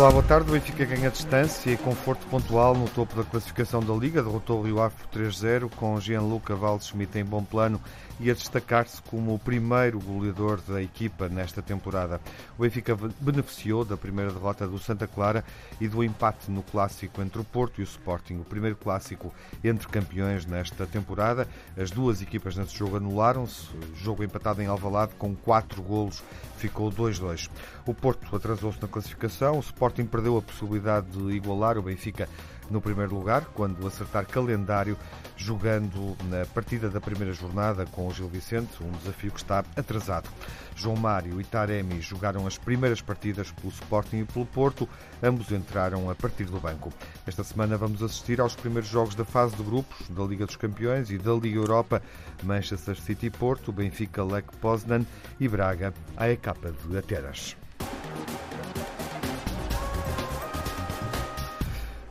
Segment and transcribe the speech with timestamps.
[0.00, 0.48] Olá, boa tarde.
[0.48, 4.22] O Benfica ganha distância e conforto pontual no topo da classificação da Liga.
[4.22, 7.78] Derrotou o Rio Ave por 3-0, com Gianluca Waldschmidt em bom plano
[8.20, 12.20] e a destacar-se como o primeiro goleador da equipa nesta temporada.
[12.58, 15.42] O Benfica beneficiou da primeira derrota do Santa Clara
[15.80, 19.32] e do empate no clássico entre o Porto e o Sporting, o primeiro clássico
[19.64, 21.48] entre campeões nesta temporada.
[21.76, 23.68] As duas equipas nesse jogo anularam-se.
[23.96, 26.22] Jogo empatado em Alvalade com quatro golos
[26.58, 27.48] ficou 2-2.
[27.86, 32.28] O Porto atrasou-se na classificação, o Sporting perdeu a possibilidade de igualar o Benfica
[32.70, 34.96] no primeiro lugar, quando acertar calendário,
[35.36, 40.30] jogando na partida da primeira jornada com o Gil Vicente, um desafio que está atrasado.
[40.76, 44.88] João Mário e Taremi jogaram as primeiras partidas pelo Sporting e pelo Porto,
[45.22, 46.92] ambos entraram a partir do banco.
[47.26, 51.10] Esta semana vamos assistir aos primeiros jogos da fase de grupos da Liga dos Campeões
[51.10, 52.00] e da Liga Europa,
[52.42, 55.04] Manchester City Porto, Benfica, Lech Poznan
[55.38, 56.54] e Braga, AEK
[56.88, 57.56] de Atenas.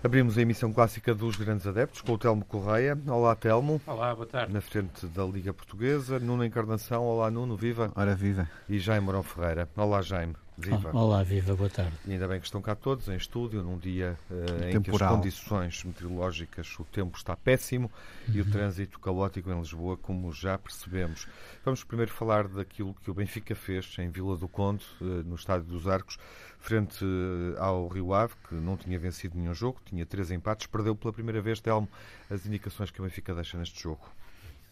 [0.01, 2.97] Abrimos a emissão clássica dos Grandes Adeptos com o Telmo Correia.
[3.05, 3.81] Olá, Telmo.
[3.85, 4.53] Olá, boa tarde.
[4.53, 6.17] Na frente da Liga Portuguesa.
[6.17, 7.03] Nuno Encarnação.
[7.03, 7.57] Olá, Nuno.
[7.57, 7.91] Viva.
[7.93, 8.49] Ora, viva.
[8.69, 9.67] E Jaime Morão Ferreira.
[9.75, 10.35] Olá, Jaime.
[10.59, 10.91] Viva.
[10.93, 11.93] Olá, viva, boa tarde.
[12.05, 14.97] E ainda bem que estão cá todos em estúdio, num dia uh, em que as
[14.97, 17.89] condições meteorológicas, o tempo está péssimo
[18.27, 18.33] uhum.
[18.33, 18.51] e o uhum.
[18.51, 21.27] trânsito caótico em Lisboa, como já percebemos.
[21.63, 25.65] Vamos primeiro falar daquilo que o Benfica fez em Vila do Conde, uh, no Estádio
[25.65, 26.17] dos Arcos,
[26.59, 30.93] frente uh, ao Rio Ave, que não tinha vencido nenhum jogo, tinha três empates, perdeu
[30.93, 31.87] pela primeira vez, Telmo,
[32.29, 34.05] as indicações que o Benfica deixa neste jogo.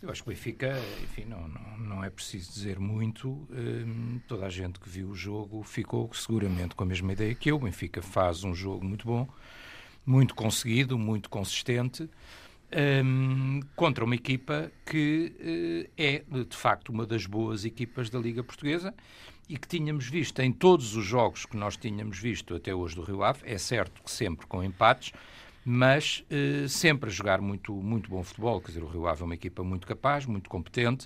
[0.02, 3.48] Eu acho que o Benfica, enfim, não, não, não é preciso dizer muito.
[3.50, 7.50] Hum, toda a gente que viu o jogo ficou seguramente com a mesma ideia que
[7.50, 7.56] eu.
[7.56, 9.28] O Benfica faz um jogo muito bom,
[10.06, 12.08] muito conseguido, muito consistente,
[13.03, 18.44] hum, contra uma equipa que uh, é, de facto, uma das boas equipas da Liga
[18.44, 18.94] Portuguesa
[19.50, 23.02] e que tínhamos visto em todos os jogos que nós tínhamos visto até hoje do
[23.02, 23.41] Rio Ave.
[23.46, 25.12] É certo que sempre com empates
[25.69, 28.61] mas eh, sempre a jogar muito, muito bom futebol.
[28.61, 31.05] Quer dizer, o Rio Ave é uma equipa muito capaz, muito competente.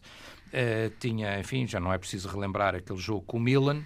[0.53, 3.81] Eh, tinha, enfim, já não é preciso relembrar aquele jogo com o Milan,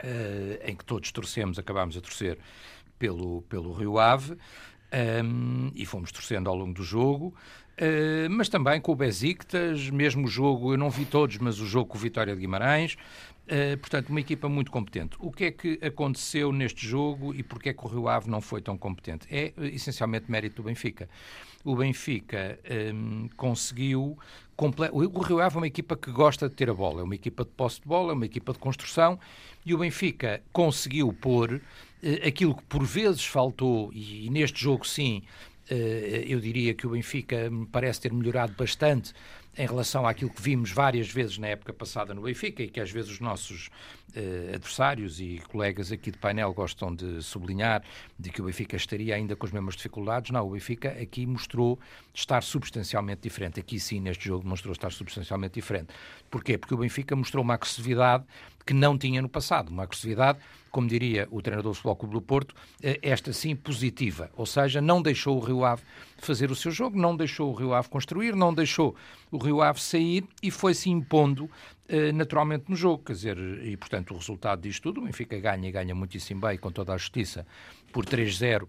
[0.00, 2.38] eh, em que todos torcemos, acabámos a torcer
[3.00, 4.36] pelo, pelo Rio Ave.
[5.74, 7.32] E fomos torcendo ao longo do jogo,
[7.78, 11.90] uh, mas também com o Besiktas, mesmo jogo, eu não vi todos, mas o jogo
[11.90, 12.96] com o Vitória de Guimarães,
[13.50, 15.16] Uh, portanto, uma equipa muito competente.
[15.18, 18.40] O que é que aconteceu neste jogo e porquê é que o Rio Ave não
[18.40, 19.26] foi tão competente?
[19.28, 21.08] É uh, essencialmente mérito do Benfica.
[21.64, 22.60] O Benfica
[22.94, 24.16] um, conseguiu.
[24.92, 27.44] O Rio Ave é uma equipa que gosta de ter a bola, é uma equipa
[27.44, 29.18] de posse de bola, é uma equipa de construção
[29.66, 31.60] e o Benfica conseguiu pôr uh,
[32.24, 35.22] aquilo que por vezes faltou, e, e neste jogo sim,
[36.26, 39.12] eu diria que o Benfica me parece ter melhorado bastante
[39.56, 42.90] em relação àquilo que vimos várias vezes na época passada no Benfica e que às
[42.90, 43.68] vezes os nossos
[44.14, 47.82] uh, adversários e colegas aqui de painel gostam de sublinhar
[48.18, 50.30] de que o Benfica estaria ainda com as mesmas dificuldades.
[50.30, 51.78] Não, o Benfica aqui mostrou
[52.14, 53.58] estar substancialmente diferente.
[53.58, 55.88] Aqui sim, neste jogo, mostrou estar substancialmente diferente.
[56.30, 56.56] Porquê?
[56.56, 58.24] Porque o Benfica mostrou uma agressividade
[58.70, 60.38] que não tinha no passado, uma agressividade
[60.70, 64.80] como diria o treinador do Futebol Clube do Porto, eh, esta sim positiva, ou seja,
[64.80, 65.82] não deixou o Rio Ave
[66.18, 68.94] fazer o seu jogo, não deixou o Rio Ave construir, não deixou
[69.32, 71.50] o Rio Ave sair e foi-se impondo
[71.88, 75.68] eh, naturalmente no jogo, quer dizer, e portanto o resultado disto tudo, o Benfica ganha
[75.68, 77.44] e ganha muitíssimo bem, com toda a justiça,
[77.92, 78.68] por 3-0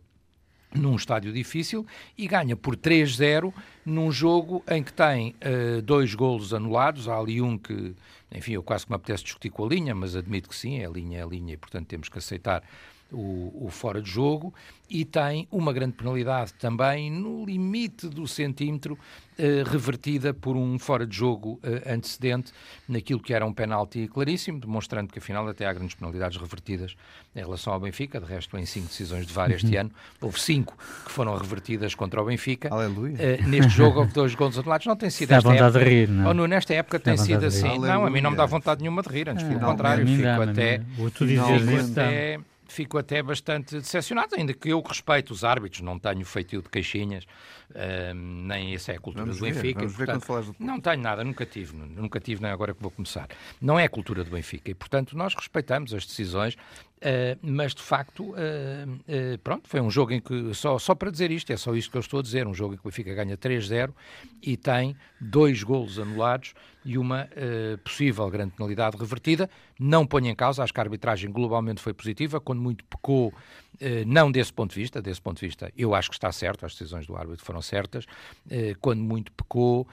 [0.73, 1.85] num estádio difícil
[2.17, 3.53] e ganha por 3-0
[3.85, 7.07] num jogo em que tem uh, dois golos anulados.
[7.09, 7.93] Há ali um que
[8.33, 10.85] enfim, eu quase que me apetece discutir com a linha, mas admito que sim, é
[10.85, 12.63] a linha, é a linha, e portanto temos que aceitar
[13.11, 14.53] o, o, fora de jogo
[14.89, 18.99] e tem uma grande penalidade também no limite do centímetro,
[19.37, 22.51] eh, revertida por um fora de jogo eh, antecedente
[22.89, 26.95] naquilo que era um penalti claríssimo, demonstrando que afinal até há grandes penalidades revertidas
[27.33, 28.19] em relação ao Benfica.
[28.19, 29.79] De resto, em cinco decisões de VAR este uhum.
[29.79, 32.67] ano, houve cinco que foram revertidas contra o Benfica.
[32.69, 33.15] Aleluia.
[33.15, 34.85] Uh, neste jogo houve dois gols anulados.
[34.85, 35.85] Não tem sido Dá esta vontade época.
[35.85, 36.27] de rir, não?
[36.27, 37.69] Ou, no, nesta época tem sido assim.
[37.69, 37.93] Aleluia.
[37.93, 40.81] Não, a mim não me dá vontade nenhuma de rir, antes, pelo contrário, fico até.
[41.17, 42.39] Dizes até
[42.71, 47.25] fico até bastante decepcionado, ainda que eu respeito os árbitros, não tenho feitio de queixinhas,
[47.71, 49.85] uh, nem essa é a cultura vamos do Benfica.
[49.85, 50.55] Ver, portanto, do...
[50.59, 53.27] Não tenho nada, nunca tive, nunca tive, nem agora que vou começar.
[53.61, 57.81] Não é a cultura do Benfica e, portanto, nós respeitamos as decisões, uh, mas de
[57.81, 61.75] facto, uh, pronto, foi um jogo em que, só, só para dizer isto, é só
[61.75, 63.93] isto que eu estou a dizer, um jogo em que o Benfica ganha 3-0
[64.41, 69.49] e tem dois golos anulados e uma uh, possível grande penalidade revertida.
[69.79, 73.33] Não ponho em causa, acho que a arbitragem globalmente foi positiva, quando muito pecou, uh,
[74.05, 76.73] não desse ponto de vista, desse ponto de vista eu acho que está certo, as
[76.73, 79.87] decisões do árbitro foram certas, uh, quando muito pecou,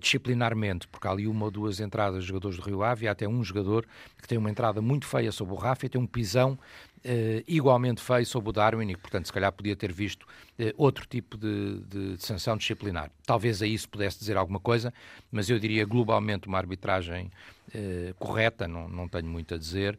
[0.00, 3.12] disciplinarmente, porque há ali uma ou duas entradas de jogadores do Rio Ave, e há
[3.12, 3.86] até um jogador
[4.20, 6.58] que tem uma entrada muito feia sobre o Rafa e tem um pisão
[7.02, 11.06] Uh, igualmente feio sobre o Darwin e, portanto, se calhar podia ter visto uh, outro
[11.06, 13.10] tipo de, de, de, sanção disciplinar.
[13.24, 14.92] Talvez a isso pudesse dizer alguma coisa,
[15.32, 17.30] mas eu diria globalmente uma arbitragem
[17.74, 19.98] uh, correta, não, não tenho muito a dizer.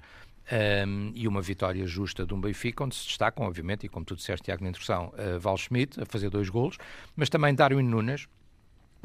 [0.51, 4.05] Um, ehm, e uma vitória justa de um Benfica, onde se destacam, obviamente, e como
[4.05, 6.77] tu disseste, Tiago, na introdução, uh, Val Schmidt a fazer dois golos,
[7.15, 8.27] mas também Darwin Nunes,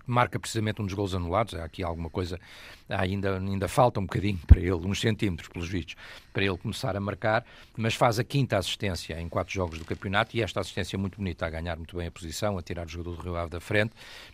[0.07, 1.55] marca precisamente um dos gols anulados.
[1.55, 2.39] Há aqui alguma coisa,
[2.89, 5.97] ainda, ainda falta um bocadinho para ele, uns centímetros, pelos vistos,
[6.33, 7.45] para ele começar a marcar,
[7.77, 11.47] mas faz a quinta assistência em quatro jogos do campeonato e esta assistência muito bonita,
[11.47, 13.93] a ganhar muito bem a posição, a tirar o jogador do Rio Ave da frente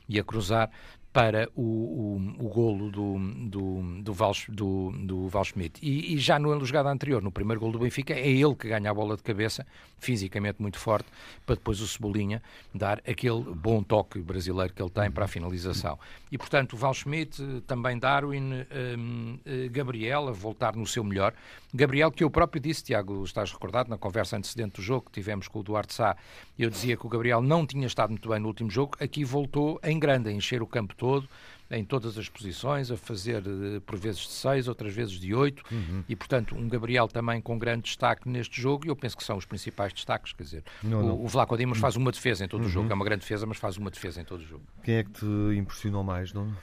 [0.08, 0.70] e a cruzar
[1.12, 3.18] para o, o, o golo do,
[3.48, 5.78] do, do, Val, do, do Val Schmidt.
[5.82, 8.90] E, e, já no jogada anterior, no primeiro golo do Benfica, é ele que ganha
[8.90, 9.66] a bola de cabeça,
[9.98, 11.06] fisicamente muito forte,
[11.44, 12.42] para depois o Cebolinha
[12.74, 15.98] dar aquele bom toque brasileiro que ele tem para a finalização.
[16.30, 18.64] E, portanto, o Val Schmidt, também Darwin,
[18.98, 21.34] um, eh, Gabriel, a voltar no seu melhor.
[21.74, 25.46] Gabriel, que eu próprio disse, Tiago, estás recordado, na conversa antecedente do jogo que tivemos
[25.46, 26.16] com o Duarte Sá,
[26.58, 29.78] eu dizia que o Gabriel não tinha estado muito bem no último jogo, aqui voltou
[29.82, 31.28] em grande, a encher o campo todo,
[31.68, 35.64] em todas as posições, a fazer eh, por vezes de seis, outras vezes de oito,
[35.72, 36.04] uhum.
[36.08, 39.36] e portanto um Gabriel também com grande destaque neste jogo, e eu penso que são
[39.36, 41.24] os principais destaques, quer dizer, não, o, não.
[41.24, 42.68] o Vlaco Dimos faz uma defesa em todo uhum.
[42.68, 44.62] o jogo, é uma grande defesa, mas faz uma defesa em todo o jogo.
[44.84, 45.26] Quem é que te
[45.56, 46.54] impressionou mais, não?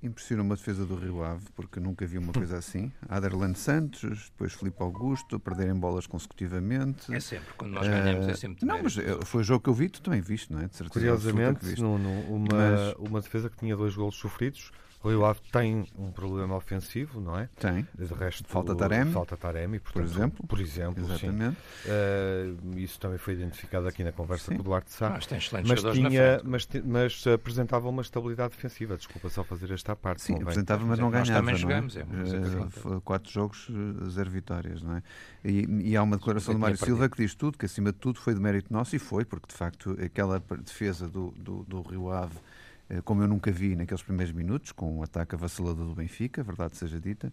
[0.00, 2.92] Impressiona uma defesa do Rio Ave, porque nunca vi uma coisa assim.
[3.08, 7.12] Aderland Santos, depois Filipe Augusto, perderem bolas consecutivamente.
[7.12, 9.74] É sempre, quando nós ganhamos é sempre Não, mas eh, foi o jogo que eu
[9.74, 10.68] vi, tu também viste, não é?
[10.68, 12.94] De certeza Curiosamente, no, no, uma, mas...
[12.98, 14.70] uma defesa que tinha dois golos sofridos,
[15.02, 17.48] o Rio Ave tem um problema ofensivo, não é?
[17.58, 17.86] Tem.
[17.96, 19.12] De resto, falta Taremi.
[19.12, 20.46] Falta Taremi, portanto, por exemplo.
[20.48, 21.56] Por exemplo, Exatamente.
[21.86, 24.56] Uh, isso também foi identificado aqui na conversa sim.
[24.56, 25.10] com o Duarte Sá.
[25.10, 28.96] Mas tem excelentes mas tinha, mas, mas, apresentava uma estabilidade defensiva.
[28.96, 30.22] Desculpa só fazer esta parte.
[30.22, 31.30] Sim, apresentava, mas não ganhava.
[31.30, 31.96] Nós também não jogamos.
[31.96, 32.00] É?
[32.00, 35.02] É uh, quatro jogos, eh, zero vitórias, não é?
[35.44, 38.18] E, e há uma declaração do Mário Silva que diz tudo, que acima de tudo
[38.18, 42.10] foi de mérito nosso e foi, porque de facto aquela defesa do, do, do Rio
[42.10, 42.57] Ave eh,
[43.04, 46.76] como eu nunca vi naqueles primeiros minutos, com o um ataque avassalador do Benfica, verdade
[46.76, 47.32] seja dita,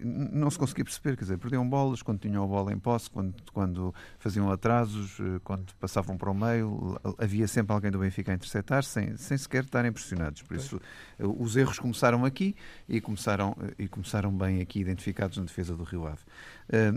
[0.00, 3.34] não se conseguia perceber, quer dizer, perdiam bolas quando tinham a bola em posse, quando,
[3.52, 8.82] quando faziam atrasos, quando passavam para o meio, havia sempre alguém do Benfica a interceptar,
[8.84, 10.42] sem, sem sequer estarem pressionados.
[10.42, 10.80] Por isso,
[11.18, 12.54] os erros começaram aqui
[12.88, 16.22] e começaram, e começaram bem aqui, identificados na defesa do Rio Ave.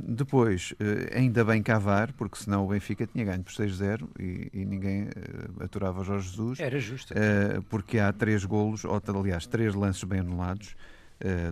[0.07, 0.73] Depois,
[1.13, 5.07] ainda bem cavar, porque senão o Benfica tinha ganho por 6-0 e, e, ninguém
[5.59, 6.59] aturava Jorge Jesus.
[6.59, 7.13] Era justo.
[7.69, 10.75] porque há três golos, ou aliás, três lances bem anulados.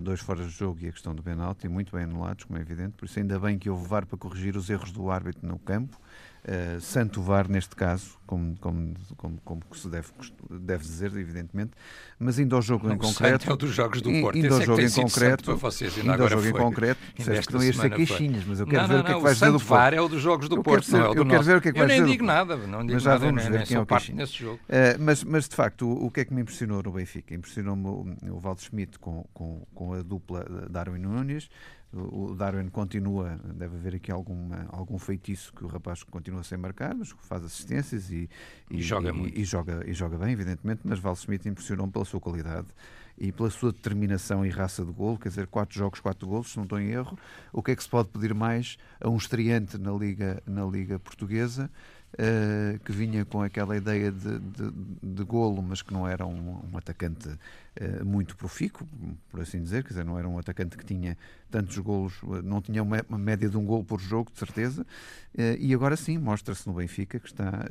[0.02, 2.94] Dois fora de jogo e a questão do penalti, muito bem anulados, como é evidente.
[2.96, 5.98] Por isso, ainda bem que houve VAR para corrigir os erros do árbitro no campo.
[6.48, 10.08] Uh, Santo VAR, neste caso, como, como, como, como se deve,
[10.48, 11.72] deve dizer, evidentemente,
[12.18, 13.50] mas indo ao jogo não, em concreto.
[13.50, 14.38] é o dos jogos do Porto.
[14.38, 15.44] Indo ao é jogo em concreto.
[15.44, 16.50] Para vocês, indo ao jogo foi.
[16.50, 19.04] em concreto, disseste que não ias ser queixinhas, mas eu quero não, ver não, o
[19.04, 19.68] que é que vais dizer do Porto.
[19.68, 21.60] VAR é o dos jogos do Porto, não é o do Eu quero ver o
[21.60, 22.00] que é que vais dizer.
[22.00, 24.26] Eu nem digo nada, não digo mas já nada, vamos ver quem é o queixinho.
[24.26, 24.54] jogo.
[24.54, 27.34] Uh, mas, mas, de facto, o, que é que me impressionou no Benfica?
[27.34, 31.50] Impressionou-me o, Valdo Schmidt com, com, com a dupla Darwin Nunes,
[31.92, 36.94] o Darwin continua, deve haver aqui alguma, algum feitiço que o rapaz continua sem marcar,
[36.94, 38.28] mas faz assistências e,
[38.70, 42.04] e, e joga e, e, joga, e joga bem, evidentemente, mas Val Smith impressionou pela
[42.04, 42.68] sua qualidade
[43.16, 46.56] e pela sua determinação e raça de golo, quer dizer, quatro jogos, quatro golos, se
[46.56, 47.18] não estou em erro.
[47.52, 50.98] O que é que se pode pedir mais a um estreante na Liga, na Liga
[50.98, 51.70] Portuguesa?
[52.14, 54.70] Uh, que vinha com aquela ideia de, de,
[55.02, 58.88] de golo, mas que não era um, um atacante uh, muito profícuo,
[59.30, 61.18] por assim dizer, quer dizer, não era um atacante que tinha
[61.50, 65.56] tantos golos, não tinha uma, uma média de um golo por jogo, de certeza, uh,
[65.60, 67.66] e agora sim, mostra-se no Benfica que está,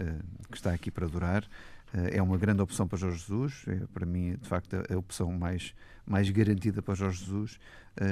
[0.51, 1.44] que está aqui para durar.
[2.13, 5.74] é uma grande opção para Jorge Jesus, é, para mim, de facto, a, opção mais,
[6.06, 7.60] mais garantida para Jorge Jesus,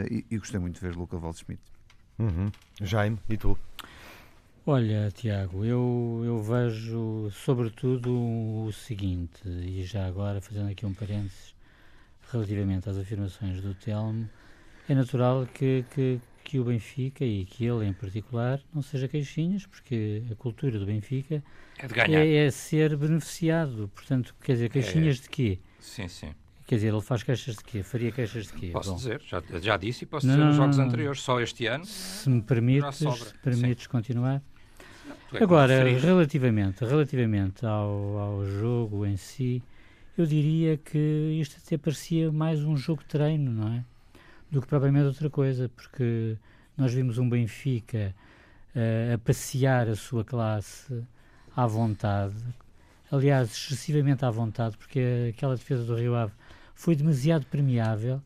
[0.10, 1.62] e, e, gostei muito de ver Luca Waldschmidt.
[2.18, 2.52] Uhum.
[2.82, 3.58] Jaime, e tu?
[4.68, 11.54] Olha, Tiago, eu, eu vejo sobretudo o seguinte, e já agora fazendo aqui um parênteses
[12.32, 14.28] relativamente às afirmações do Telmo,
[14.90, 19.68] é natural que, que, que o Benfica e que ele em particular não seja queixinhas,
[19.68, 21.44] porque a cultura do Benfica
[21.78, 23.88] é, é, é ser beneficiado.
[23.94, 25.60] Portanto, quer dizer, queixinhas é, de quê?
[25.80, 26.34] Sim, sim.
[26.66, 27.84] Quer dizer, ele faz queixas de quê?
[27.84, 28.70] Faria queixas de quê?
[28.74, 31.68] Posso Bom, dizer, já, já disse e posso não, dizer nos jogos anteriores, só este
[31.68, 31.86] ano.
[31.86, 33.04] Se me permites,
[33.44, 34.42] permites continuar.
[35.40, 39.62] É Agora, relativamente, relativamente ao, ao jogo em si,
[40.18, 43.84] eu diria que isto até parecia mais um jogo de treino, não é?
[44.50, 46.38] Do que propriamente outra coisa, porque
[46.78, 48.14] nós vimos um Benfica
[48.76, 51.04] uh, a passear a sua classe
[51.56, 52.36] à vontade.
[53.12, 56.34] aliás, excessivamente à vontade, porque aquela defesa do Rio Ave
[56.74, 58.22] foi demasiado permeável.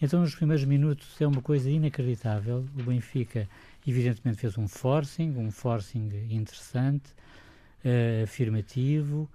[0.00, 2.64] Então, nos primeiros minutos, é uma coisa inacreditável.
[2.76, 3.48] O Benfica,
[3.86, 7.10] evidentemente, fez um forcing, um forcing interessante,
[7.84, 9.28] uh, afirmativo,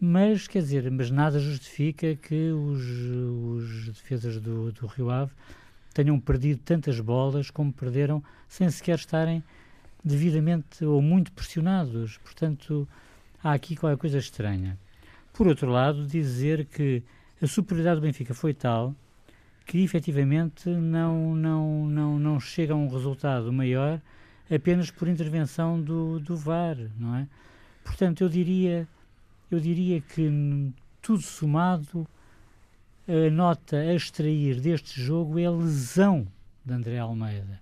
[0.00, 5.32] mas, quer dizer, mas nada justifica que os, os defesas do, do Rio Ave
[5.92, 9.42] tenham perdido tantas bolas como perderam sem sequer estarem
[10.04, 12.16] devidamente ou muito pressionados.
[12.18, 12.86] Portanto,
[13.42, 14.78] há aqui qualquer coisa estranha.
[15.32, 17.02] Por outro lado, dizer que
[17.42, 18.94] a superioridade do Benfica foi tal
[19.68, 24.00] que efetivamente não, não, não, não chega a um resultado maior
[24.50, 27.28] apenas por intervenção do, do VAR, não é?
[27.84, 28.88] Portanto, eu diria
[29.50, 30.72] eu diria que
[31.02, 32.08] tudo somado,
[33.06, 36.26] a nota a extrair deste jogo é a lesão
[36.64, 37.60] de André Almeida,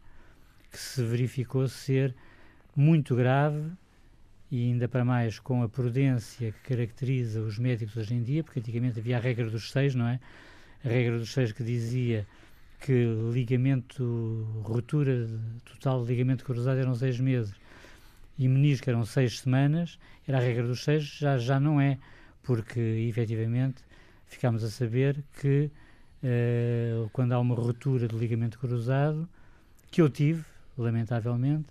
[0.71, 2.15] que se verificou ser
[2.75, 3.69] muito grave
[4.49, 8.61] e ainda para mais com a prudência que caracteriza os médicos hoje em dia, porque
[8.61, 10.21] antigamente havia a regra dos seis, não é?
[10.87, 12.27] A regra dos seis que dizia
[12.81, 15.29] que ligamento, ruptura
[15.65, 17.53] total de ligamento cruzado eram seis meses
[18.39, 21.99] e menisco eram seis semanas, era a regra dos seis, já, já não é,
[22.43, 23.83] porque efetivamente
[24.27, 25.71] ficámos a saber que
[26.23, 29.29] uh, quando há uma ruptura de ligamento cruzado,
[29.91, 30.45] que eu tive,
[30.77, 31.69] lamentavelmente,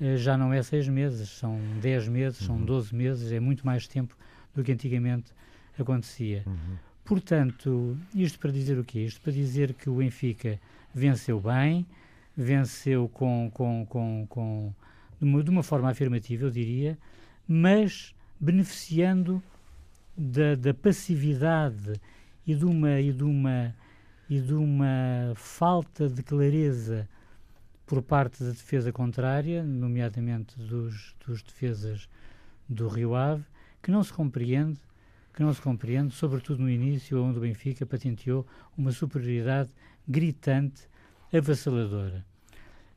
[0.00, 2.46] uh, já não é seis meses, são dez meses, uhum.
[2.46, 4.16] são doze meses, é muito mais tempo
[4.54, 5.32] do que antigamente
[5.78, 6.42] acontecia.
[6.46, 6.89] Uhum.
[7.10, 9.00] Portanto, isto para dizer o quê?
[9.00, 10.60] Isto para dizer que o Benfica
[10.94, 11.84] venceu bem,
[12.36, 14.72] venceu com, com, com, com
[15.18, 16.96] de uma, de uma forma afirmativa, eu diria,
[17.48, 19.42] mas beneficiando
[20.16, 22.00] da, da passividade
[22.46, 23.74] e de uma e de uma
[24.28, 27.08] e de uma falta de clareza
[27.86, 32.08] por parte da defesa contrária, nomeadamente dos, dos defesas
[32.68, 33.42] do Rio Ave,
[33.82, 34.78] que não se compreende,
[35.40, 39.70] que não se compreende, sobretudo no início, onde o Benfica patenteou uma superioridade
[40.06, 40.82] gritante,
[41.32, 42.22] avassaladora.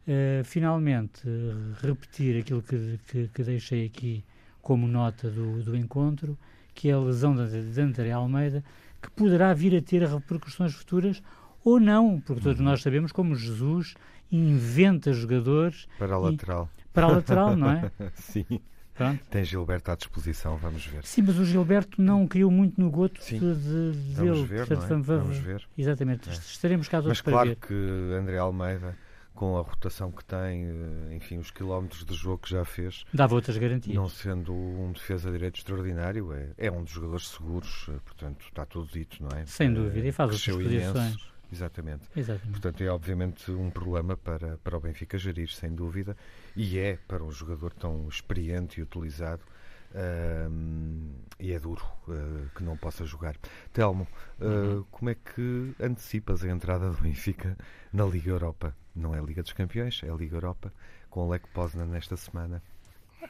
[0.05, 4.25] Uh, finalmente, uh, repetir aquilo que, que, que, deixei aqui
[4.61, 6.37] como nota do, do encontro,
[6.75, 8.61] que é a lesão de, de André Almeida,
[9.01, 11.23] que poderá vir a ter repercussões futuras
[11.63, 12.65] ou não, porque todos uhum.
[12.65, 13.95] nós sabemos como Jesus
[14.29, 15.87] inventa jogadores.
[15.97, 16.69] Para a lateral.
[16.77, 17.89] E, para a lateral, não é?
[18.15, 18.59] Sim.
[18.93, 19.23] Pronto.
[19.29, 21.03] Tem Gilberto à disposição, vamos ver.
[21.03, 23.39] Sim, mas o Gilberto não criou muito no goto Sim.
[23.39, 24.87] de, de, vamos Ver, Portanto, é?
[24.87, 25.67] vamos, vamos, ver.
[25.77, 26.29] Exatamente.
[26.29, 26.33] É.
[26.33, 28.95] Estaremos cá Mas claro que André Almeida
[29.33, 33.03] com a rotação que tem, eh, enfim, os quilómetros de jogo que já fez.
[33.13, 33.95] Dava outras garantias.
[33.95, 38.65] Não sendo um defesa direito extraordinário, é, é um dos jogadores seguros, eh, portanto, está
[38.65, 39.45] tudo dito, não é?
[39.45, 41.32] Sem eh, dúvida, e faz outras posições.
[41.53, 42.09] Exatamente.
[42.15, 42.49] Exatamente.
[42.49, 46.17] Portanto, é obviamente um problema para, para o Benfica gerir, sem dúvida,
[46.55, 49.43] e é para um jogador tão experiente e utilizado.
[49.91, 53.35] Uh, e é duro uh, que não possa jogar.
[53.71, 54.07] Telmo,
[54.39, 54.85] uh, uhum.
[54.89, 57.55] como é que antecipas a entrada do Benfica
[57.91, 58.75] na Liga Europa?
[58.95, 60.73] Não é a Liga dos Campeões, é a Liga Europa,
[61.11, 62.63] com o Lech Poznan nesta semana.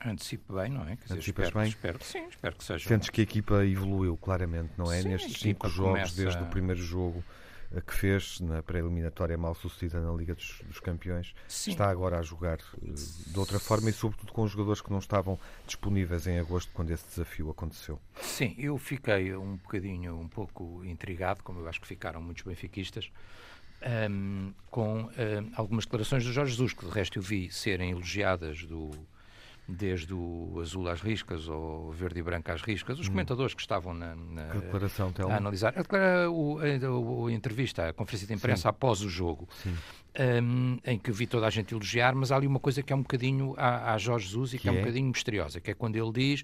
[0.06, 0.96] Antecipo bem, não é?
[0.96, 1.70] Quer Antecipas espero, bem?
[1.70, 2.88] Espero, sim, espero que seja.
[2.88, 5.02] Sentes que a equipa evoluiu claramente, não é?
[5.02, 6.16] Sim, Nestes cinco jogos, começa...
[6.16, 7.22] desde o primeiro jogo
[7.82, 11.72] que fez na pré-eliminatória mal sucedida na Liga dos, dos Campeões, Sim.
[11.72, 15.40] está agora a jogar uh, de outra forma e, sobretudo, com jogadores que não estavam
[15.66, 18.00] disponíveis em agosto quando esse desafio aconteceu.
[18.22, 23.12] Sim, eu fiquei um bocadinho, um pouco intrigado, como eu acho que ficaram muitos benfiquistas,
[23.82, 27.52] um, ehm, com um, ehm, algumas declarações do Jorge Jesus, que de resto eu vi
[27.52, 28.92] serem elogiadas do
[29.68, 33.12] desde o azul às riscas ou verde e branco às riscas, os hum.
[33.12, 38.28] comentadores que estavam na, na declaração, a analisar a, o, a, a, entrevista, a conferência
[38.28, 38.68] de imprensa Sim.
[38.70, 39.48] após o jogo,
[40.44, 42.96] um, em que vi toda a gente elogiar, mas há ali uma coisa que é
[42.96, 44.72] um bocadinho a, a Jorge Jesus e que, que é?
[44.72, 44.76] é?
[44.76, 46.44] um bocadinho misteriosa, que é quando ele diz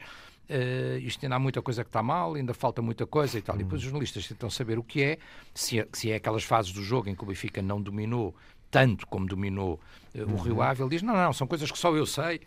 [0.50, 3.56] uh, isto ainda há muita coisa que está mal, ainda falta muita coisa e tal.
[3.56, 3.60] Hum.
[3.60, 5.18] E depois os jornalistas tentam saber o que é,
[5.54, 8.36] se é, se é aquelas fases do jogo em que o Benfica não dominou
[8.72, 9.80] tanto como dominou
[10.16, 10.36] uh, uhum.
[10.36, 12.42] o Rio Ave, ele diz, não, não, são coisas que só eu sei,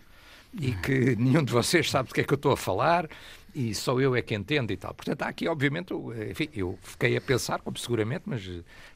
[0.61, 3.09] e que nenhum de vocês sabe do que é que eu estou a falar
[3.55, 4.95] e só eu é que entendo e tal.
[4.95, 5.93] Portanto, há aqui, obviamente,
[6.31, 8.43] enfim, eu fiquei a pensar, como seguramente, mas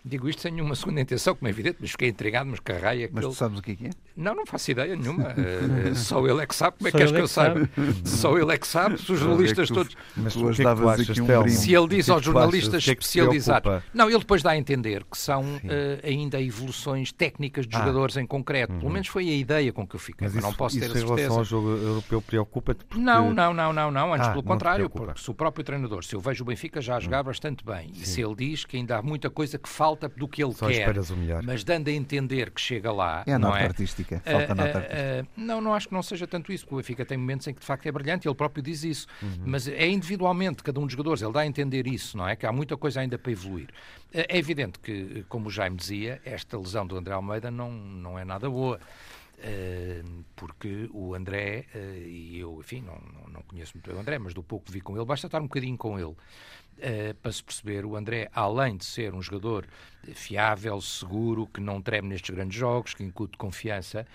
[0.05, 3.09] digo isto sem nenhuma segunda intenção, como é evidente, mas fiquei intrigado, mas que raia.
[3.13, 3.91] Mas tu sabes o que é que é?
[4.17, 5.29] Não, não faço ideia nenhuma.
[5.29, 7.69] uh, só ele é que sabe, como é que és que, é eu saiba?
[8.05, 9.95] Só ele é que sabe, os jornalistas todos.
[10.17, 13.83] Mas tu, tu achas, um Se ele diz aos jornalistas especializados.
[13.93, 15.59] Não, ele depois dá a entender que são uh,
[16.03, 17.81] ainda evoluções técnicas de ah.
[17.81, 18.73] jogadores em concreto.
[18.73, 18.81] Uhum.
[18.81, 20.89] Pelo menos foi a ideia com que eu fiquei, mas, mas não posso ter a
[20.89, 21.05] certeza.
[21.05, 22.85] em relação ao jogo europeu preocupa-te?
[22.85, 23.03] Porque...
[23.03, 24.15] Não, não, não, não, não.
[24.15, 26.97] Antes, ah, pelo contrário, porque se o próprio treinador, se eu vejo o Benfica já
[26.97, 27.25] a jogar hum.
[27.25, 28.03] bastante bem, Sim.
[28.03, 30.69] e se ele diz que ainda há muita coisa que falta do que ele Só
[30.69, 30.95] quer,
[31.45, 33.23] mas dando a entender que chega lá.
[33.27, 33.65] É a nota é?
[33.65, 35.23] artística, falta uh, nota artística.
[35.23, 37.55] Uh, não, não acho que não seja tanto isso, porque o Benfica tem momentos em
[37.55, 39.43] que de facto é brilhante, ele próprio diz isso, uhum.
[39.45, 42.37] mas é individualmente, cada um dos jogadores, ele dá a entender isso, não é?
[42.37, 43.69] Que há muita coisa ainda para evoluir.
[44.13, 48.25] É evidente que, como o Jaime dizia, esta lesão do André Almeida não, não é
[48.25, 48.81] nada boa.
[50.35, 51.67] Porque o André,
[52.07, 54.73] e eu, enfim, não, não, não, conheço muito bem o André, mas do pouco que
[54.73, 56.17] vi com ele, basta estar um bocadinho com ele
[56.79, 57.85] uh, para se perceber.
[57.85, 59.67] O André, além de ser um jogador
[60.15, 64.07] fiável, seguro, que não treme nestes grandes jogos, que incute confiança,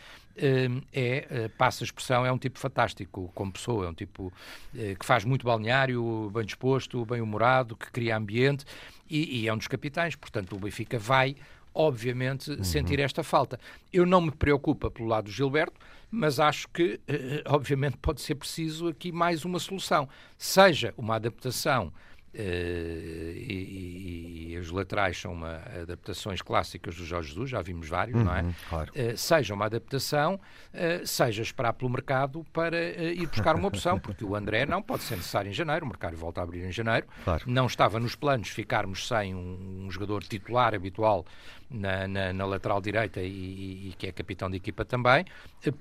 [0.93, 4.31] é, passa a expressão, é um tipo fantástico como pessoa, é um tipo
[4.71, 8.63] que faz muito balneário, bem disposto, bem humorado, que cria ambiente
[9.09, 10.15] e, e é um dos capitães.
[10.15, 11.35] Portanto, o Benfica vai
[11.73, 12.63] obviamente, uhum.
[12.63, 13.59] sentir esta falta.
[13.91, 16.99] Eu não me preocupa pelo lado do Gilberto, mas acho que,
[17.45, 20.07] obviamente, pode ser preciso aqui mais uma solução.
[20.37, 21.93] Seja uma adaptação
[22.33, 28.17] Uh, e, e, os laterais são uma, adaptações clássicas do Jorge Jesus, já vimos vários,
[28.17, 28.41] uhum, não é?
[28.43, 28.91] Uhum, claro.
[28.91, 30.35] Uh, seja uma adaptação,
[30.73, 35.03] uh, seja esperar pelo mercado para ir buscar uma opção, porque o André não pode
[35.03, 37.05] ser necessário em janeiro, o mercado volta a abrir em janeiro.
[37.25, 37.43] Claro.
[37.45, 41.25] Não estava nos planos ficarmos sem um, um jogador titular habitual
[41.69, 45.25] na, na, na lateral direita e, e, que é capitão de equipa também.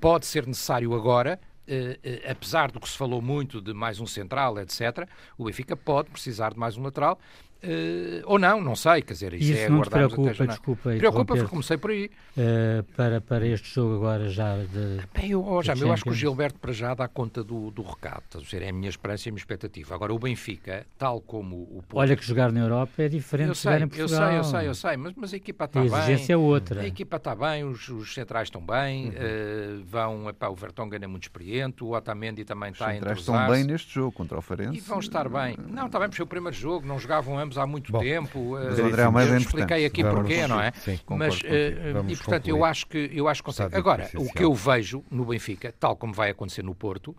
[0.01, 1.39] pode ser necessário agora
[2.29, 5.09] apesar do que se falou muito de mais um central, etc.,
[5.39, 7.19] o Benfica pode precisar de mais um lateral.
[7.63, 11.35] Uh, ou não, não sei, quer dizer, isso, isso é não te preocupa, desculpa, preocupa
[11.37, 12.11] porque comecei por aí.
[12.37, 15.01] Uh, para, para este jogo agora já de.
[15.15, 17.83] Bem, eu, oh, já, eu acho que o Gilberto para já dá conta do, do
[17.83, 19.95] recado, dizer, é a minha esperança e a minha expectativa.
[19.95, 23.55] Agora, o Benfica, tal como o Porto, Olha que jogar na Europa é diferente eu
[23.55, 24.33] sei, de jogar em Portugal.
[24.33, 25.93] Eu sei, eu sei, eu sei, mas, mas a equipa está bem.
[25.93, 26.81] A exigência é outra.
[26.81, 29.11] A equipa está bem, os, os centrais estão bem, uhum.
[29.11, 33.19] uh, vão, epá, o Vertonghen é muito experiente, o Otamendi também está a Os centrais
[33.19, 34.79] estão bem neste jogo contra o Farense.
[34.79, 35.59] E vão estar bem.
[35.69, 38.01] Não, está bem, porque foi o primeiro jogo, não jogavam ambos há muito Bom.
[38.01, 38.53] tempo.
[38.53, 40.73] Mas o André Almeida eu expliquei aqui vamos, porquê, não é?
[40.73, 41.47] Sim, Mas, uh,
[42.09, 42.51] e portanto, concluir.
[42.51, 43.77] eu acho que eu acho que consegue.
[43.77, 47.15] Agora, o que eu vejo no Benfica, tal como vai acontecer no Porto,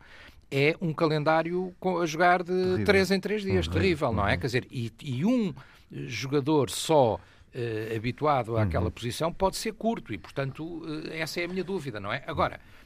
[0.51, 2.85] é um calendário a jogar de terrível.
[2.85, 3.73] 3 em 3 dias, uhum.
[3.73, 4.33] terrível, não é?
[4.33, 4.39] Uhum.
[4.39, 5.53] Quer dizer, e, e um
[5.91, 8.91] jogador só uh, habituado àquela uhum.
[8.91, 12.23] posição pode ser curto e, portanto, uh, essa é a minha dúvida, não é?
[12.27, 12.80] Agora, uh,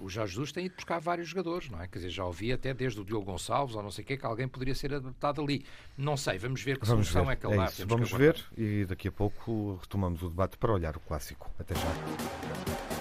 [0.00, 1.86] o Jorge Jesus tem ido buscar vários jogadores, não é?
[1.86, 4.26] Quer dizer, já ouvi até desde o Diogo Gonçalves ou não sei o quê que
[4.26, 5.64] alguém poderia ser adaptado ali.
[5.96, 7.32] Não sei, vamos ver que vamos solução ver.
[7.32, 7.72] é que ele é dá.
[7.86, 11.50] Vamos ver e daqui a pouco retomamos o debate para olhar o clássico.
[11.58, 12.96] Até já.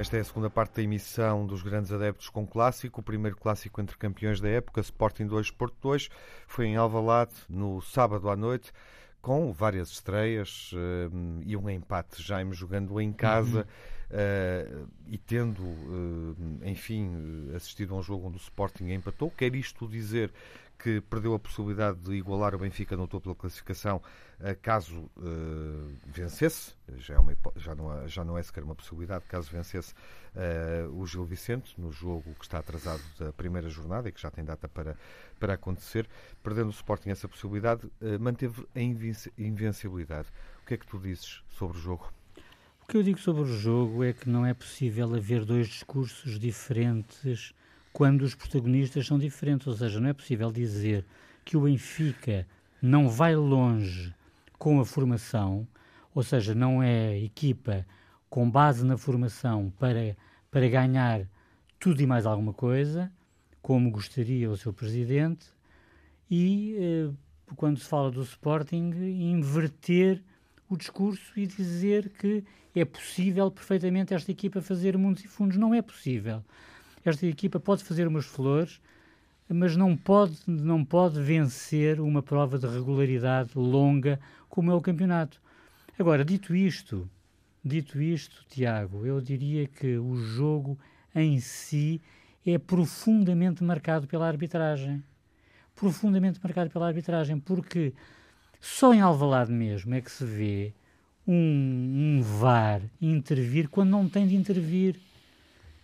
[0.00, 3.00] Esta é a segunda parte da emissão dos grandes adeptos com clássico.
[3.00, 6.08] O primeiro clássico entre campeões da época, Sporting 2, Porto 2,
[6.46, 8.72] foi em Alvalade no sábado à noite
[9.20, 13.60] com várias estreias uh, e um empate, Jaime jogando em casa.
[13.60, 13.90] Uhum.
[14.10, 19.86] Uh, e tendo, uh, enfim, assistido a um jogo onde o Sporting empatou, quer isto
[19.86, 20.32] dizer
[20.82, 23.98] que perdeu a possibilidade de igualar o Benfica no topo da classificação
[24.40, 28.74] uh, caso uh, vencesse, já, é uma, já, não é, já não é sequer uma
[28.74, 34.08] possibilidade, caso vencesse uh, o Gil Vicente no jogo que está atrasado da primeira jornada
[34.08, 34.96] e que já tem data para,
[35.38, 36.08] para acontecer,
[36.42, 40.28] perdendo o Sporting essa possibilidade, manteve a invencibilidade.
[40.62, 42.10] O que é que tu dizes sobre o jogo?
[42.82, 46.38] O que eu digo sobre o jogo é que não é possível haver dois discursos
[46.38, 47.54] diferentes
[47.92, 49.66] quando os protagonistas são diferentes.
[49.66, 51.04] Ou seja, não é possível dizer
[51.44, 52.46] que o Benfica
[52.80, 54.14] não vai longe
[54.58, 55.66] com a formação,
[56.14, 57.86] ou seja, não é equipa
[58.28, 60.16] com base na formação para,
[60.50, 61.26] para ganhar
[61.78, 63.10] tudo e mais alguma coisa,
[63.62, 65.46] como gostaria o seu presidente,
[66.30, 67.10] e eh,
[67.56, 68.92] quando se fala do Sporting,
[69.32, 70.22] inverter
[70.68, 75.56] o discurso e dizer que é possível perfeitamente esta equipa fazer mundos e fundos.
[75.56, 76.44] Não é possível
[77.04, 78.80] esta equipa pode fazer umas flores,
[79.48, 85.40] mas não pode, não pode vencer uma prova de regularidade longa como é o campeonato.
[85.98, 87.08] Agora, dito isto,
[87.64, 90.78] dito isto, Tiago, eu diria que o jogo
[91.14, 92.00] em si
[92.46, 95.02] é profundamente marcado pela arbitragem.
[95.74, 97.92] Profundamente marcado pela arbitragem, porque
[98.60, 100.72] só em Alvalade mesmo é que se vê
[101.26, 105.00] um, um VAR intervir quando não tem de intervir.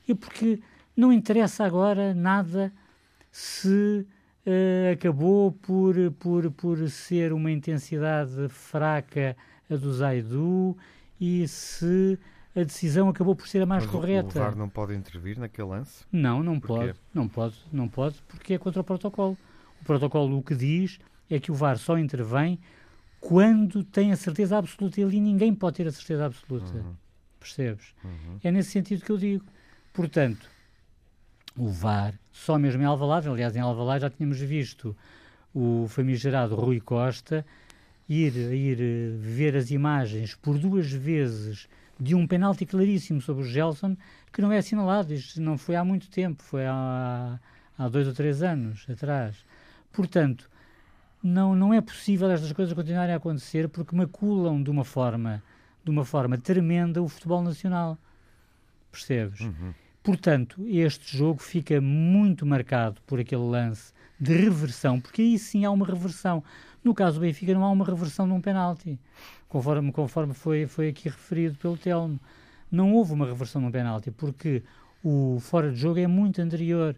[0.07, 0.61] E porque
[0.97, 2.73] não interessa agora nada
[3.31, 4.07] se
[4.47, 9.37] uh, acabou por, por, por ser uma intensidade fraca
[9.71, 10.77] a do Zaidu
[11.21, 12.19] e se
[12.55, 14.39] a decisão acabou por ser a mais Mas correta.
[14.39, 16.05] O VAR não pode intervir naquele lance?
[16.11, 19.37] Não, não pode, não pode, não pode, porque é contra o protocolo.
[19.83, 22.59] O protocolo o que diz é que o VAR só intervém
[23.21, 26.73] quando tem a certeza absoluta e ali ninguém pode ter a certeza absoluta.
[26.73, 26.95] Uhum.
[27.39, 27.95] Percebes?
[28.03, 28.39] Uhum.
[28.43, 29.45] É nesse sentido que eu digo.
[29.93, 30.49] Portanto,
[31.57, 34.97] o VAR, só mesmo em Alvalade, aliás em Alvalade já tínhamos visto
[35.55, 37.45] o famigerado Rui Costa
[38.09, 43.47] ir, ir eh, ver as imagens por duas vezes de um penalti claríssimo sobre o
[43.47, 43.97] Gelson
[44.33, 47.41] que não é assinalado, isto não foi há muito tempo, foi há,
[47.79, 49.35] há dois ou três anos atrás.
[49.93, 50.51] Portanto,
[51.23, 55.43] não, não é possível estas coisas continuarem a acontecer porque maculam de uma forma,
[55.83, 57.97] de uma forma tremenda o futebol nacional.
[58.93, 59.41] Percebes?
[59.41, 59.73] Uhum.
[60.07, 65.71] Portanto, este jogo fica muito marcado por aquele lance de reversão, porque aí sim há
[65.73, 66.45] uma reversão.
[66.85, 69.01] No caso do Benfica não há uma reversão de um penalti,
[69.49, 72.21] conforme, conforme foi, foi aqui referido pelo Telmo.
[72.71, 74.63] Não houve uma reversão de um penalti, porque
[75.03, 76.95] o fora de jogo é muito anterior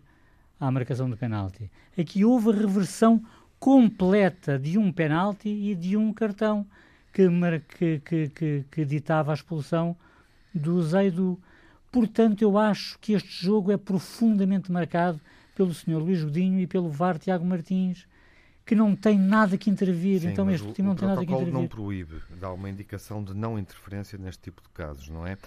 [0.61, 1.71] à marcação do penalti.
[1.99, 3.25] Aqui houve a reversão
[3.59, 6.67] completa de um penalti e de um cartão
[7.11, 7.27] que,
[8.01, 9.97] que, que, que, ditava a expulsão
[10.55, 11.41] do Zaidu.
[11.91, 15.21] Portanto, eu acho que este jogo é profundamente marcado
[15.55, 15.97] pelo Sr.
[15.97, 18.07] Luís Godinho e pelo VAR Tiago Martins,
[18.65, 20.21] que não tem nada que intervir.
[20.21, 21.55] Sim, então este time não tem nada que intervir.
[21.55, 25.39] O não proíbe, dá uma indicação de não interferência neste tipo de casos, não é?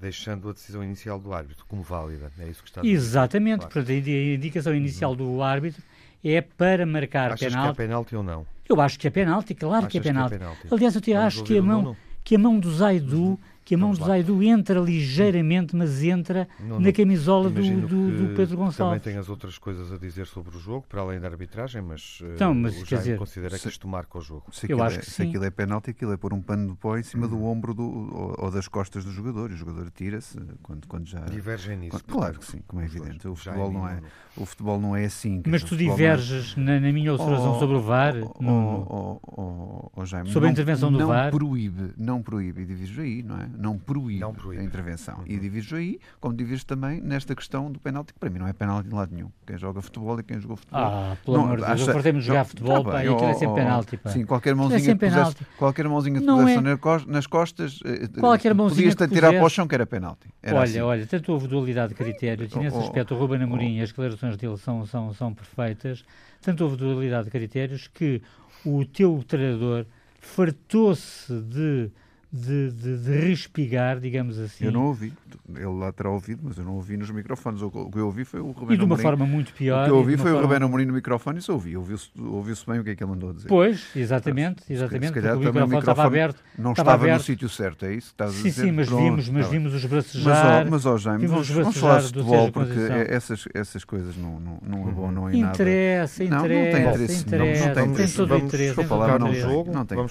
[0.00, 2.32] Deixando a decisão inicial do árbitro como válida.
[2.38, 2.94] É isso que está a dizer.
[2.94, 3.72] Exatamente, claro.
[3.74, 5.16] portanto, a indicação inicial uhum.
[5.16, 5.82] do árbitro
[6.24, 7.76] é para marcar Achas penalti.
[7.76, 8.46] que é penalti ou não?
[8.66, 10.30] Eu acho que é penalti, claro que é penalti.
[10.30, 10.68] que é penalti.
[10.70, 13.78] Aliás, eu te acho que a mão, que a mão do Zaidu uhum que a
[13.78, 18.76] mão do Zaidu entra ligeiramente, mas entra não, na camisola do, do, do, Pedro Gonçalves.
[18.76, 22.18] Também tem as outras coisas a dizer sobre o jogo, para além da arbitragem, mas,
[22.22, 24.44] eh, então, mas o dizer, considera se, que isto marca o jogo.
[24.50, 26.70] Se aquilo, Eu acho é, que se aquilo é penalti, aquilo é pôr um pano
[26.70, 27.44] de pó em cima do hum.
[27.44, 31.20] ombro do, ou, ou, das costas do jogador, e o jogador tira-se quando, quando já...
[31.20, 31.92] Divergem nisso.
[31.92, 33.28] Quando, claro que sim, como é evidente.
[33.28, 34.00] O futebol, não é,
[34.36, 35.42] o futebol não é assim.
[35.46, 36.60] Mas tu é- diverges é...
[36.60, 38.14] na, na, minha observação oh, sobre o VAR?
[38.16, 41.30] Oh, no, oh, oh, Jaime, sobre não, a intervenção do não VAR?
[41.30, 43.48] Proíbe, não proíbe, e divides aí, não é?
[43.60, 44.20] Não proíbe.
[44.20, 44.62] Não proíbe.
[44.62, 45.18] a intervenção.
[45.18, 45.24] Uhum.
[45.26, 48.52] E divides aí, como divides também nesta questão do penalti, que para mim não é
[48.54, 49.30] penalti de lado nenhum.
[49.46, 50.80] Quem joga futebol e quem jogou futebol.
[50.80, 52.08] Ah, pelo não, amor de Deus, acha...
[52.08, 54.10] eu jogar futebol, tá pá, e aquilo é sem penalti, pá.
[54.10, 57.12] Sim, qualquer mãozinha, é que pusesse, qualquer mãozinha que pusesse é...
[57.12, 57.80] nas costas,
[58.18, 60.28] qualquer podias-te atirar para o chão que era penalti.
[60.42, 60.80] Era olha, assim.
[60.80, 63.90] olha, tanto houve dualidade de critérios, e nesse oh, aspecto o Ruben Amorim e as
[63.90, 66.02] declarações dele são, são, são perfeitas,
[66.40, 68.22] tanto houve dualidade de critérios que
[68.64, 69.84] o teu treinador
[70.20, 71.90] fartou-se de
[72.32, 74.64] de, de, de, respigar, digamos assim.
[74.64, 75.12] Eu não ouvi.
[75.48, 77.60] Ele lá terá ouvido, mas eu não ouvi nos microfones.
[77.60, 79.02] O que eu ouvi foi o Rebeno E de uma Amorim.
[79.02, 79.82] forma muito pior.
[79.82, 80.38] O que eu ouvi foi forma...
[80.38, 81.76] o Rebeno Amorim no microfone e isso ouvi.
[81.76, 83.48] Ouviu-se ouviu bem o que é que ele andou a dizer.
[83.48, 84.62] Pois, exatamente.
[84.70, 86.42] exatamente se calhar, o microfone, o microfone estava aberto.
[86.56, 88.62] Não estava, estava no sítio certo, é isso estás sim, a dizer?
[88.62, 90.70] Sim, mas, Pronto, vimos, mas vimos os bracejar.
[90.70, 94.38] Mas, ó, mas Jaime, vimos vamos, vamos falar de futebol porque essas, essas coisas não,
[94.38, 95.54] não, não é bom, não é nada.
[95.54, 96.36] Interessa, interessa.
[96.36, 97.24] Não, não tem interesse.
[97.24, 98.16] Não tem interesse.
[98.16, 98.74] Tem todo interesse.
[98.74, 98.88] Vamos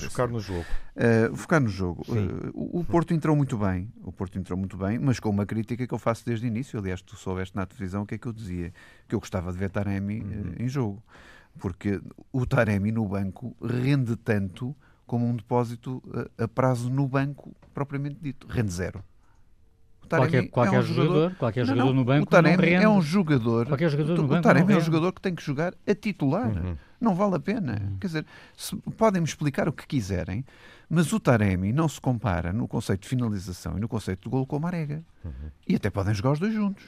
[0.08, 0.66] focar no jogo.
[1.00, 2.04] Uh, focar no jogo.
[2.14, 5.46] Uh, o, o, Porto entrou muito bem, o Porto entrou muito bem, mas com uma
[5.46, 6.80] crítica que eu faço desde o início.
[6.80, 8.74] Aliás, tu soubeste na televisão o que é que eu dizia,
[9.08, 10.54] que eu gostava de ver Taremi uhum.
[10.58, 11.04] uh, em jogo,
[11.60, 16.04] porque o Taremi no banco rende tanto como um depósito
[16.38, 19.04] a prazo no banco propriamente dito, rende zero.
[20.18, 22.24] Qualquer, qualquer é um jogador, jogador, qualquer jogador não, no banco.
[22.24, 23.68] O Taremi é um jogador.
[23.68, 24.40] Qualquer jogador no o, banco.
[24.40, 26.48] O Taremi é um jogador que tem que jogar a titular.
[26.48, 26.76] Uhum.
[27.00, 27.80] Não vale a pena.
[27.82, 27.98] Uhum.
[28.00, 28.26] Quer dizer,
[28.98, 30.44] podem-me explicar o que quiserem,
[30.90, 34.46] mas o Taremi não se compara no conceito de finalização e no conceito de gol
[34.46, 35.04] com o Marega.
[35.24, 35.32] Uhum.
[35.68, 36.84] E até podem jogar os dois juntos.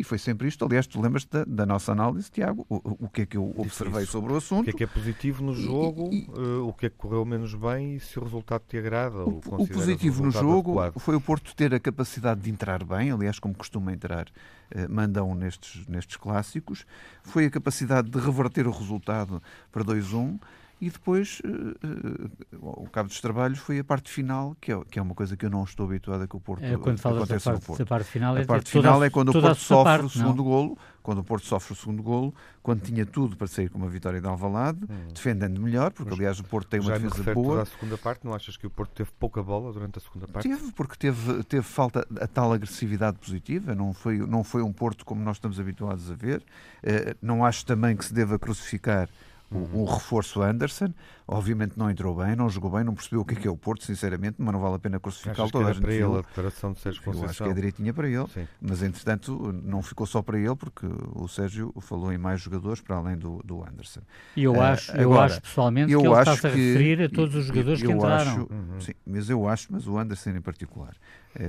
[0.00, 0.64] E foi sempre isto.
[0.64, 4.06] Aliás, tu lembras da, da, nossa análise, Tiago, o, o, que é que eu observei
[4.06, 4.62] sobre o assunto.
[4.62, 6.96] O que é que é positivo no jogo, e, e, uh, o que é que
[6.96, 9.18] correu menos bem e se o resultado te agrada.
[9.18, 11.02] O, o positivo no jogo adequado.
[11.02, 15.34] foi o Porto ter a capacidade de entrar bem, aliás, como costuma entrar, uh, mandam
[15.34, 16.86] nestes, nestes clássicos.
[17.22, 20.40] Foi a capacidade de reverter o resultado para 2-1
[20.80, 24.98] e depois, uh, uh, o Cabo dos Trabalhos foi a parte final, que é, que
[24.98, 27.28] é uma coisa que eu não estou habituado a que o Porto é, quando falas
[27.28, 27.86] da parte, Porto.
[27.86, 30.44] parte final é, a parte final é quando o Porto sofre parte, o segundo não?
[30.44, 33.90] golo, quando o Porto sofre o segundo golo, quando tinha tudo para sair com uma
[33.90, 35.08] vitória de Alvalade, hum.
[35.12, 37.62] defendendo melhor, porque aliás o Porto tem uma defesa boa.
[37.62, 40.48] a segunda parte, não achas que o Porto teve pouca bola durante a segunda parte?
[40.48, 45.04] Teve, porque teve, teve falta a tal agressividade positiva, não foi, não foi um Porto
[45.04, 46.38] como nós estamos habituados a ver.
[46.38, 49.10] Uh, não acho também que se deva crucificar
[49.50, 50.92] o, o, reforço Anderson,
[51.30, 53.56] obviamente não entrou bem, não jogou bem, não percebeu o que é, que é o
[53.56, 55.50] Porto, sinceramente, mas não vale a pena crucificá-lo.
[55.50, 57.24] Toda a gente para ele a declaração de Sérgio Conceição.
[57.24, 58.48] Eu acho que é direitinha para ele, Sim.
[58.60, 62.96] mas entretanto não ficou só para ele, porque o Sérgio falou em mais jogadores para
[62.96, 64.00] além do, do Anderson.
[64.36, 67.08] E eu ah, acho, uh, eu acho pessoalmente eu que ele está-se a referir a
[67.08, 68.32] todos os jogadores que entraram.
[68.32, 68.80] Acho, uhum.
[68.80, 70.96] Sim, mas eu acho, mas o Anderson em particular,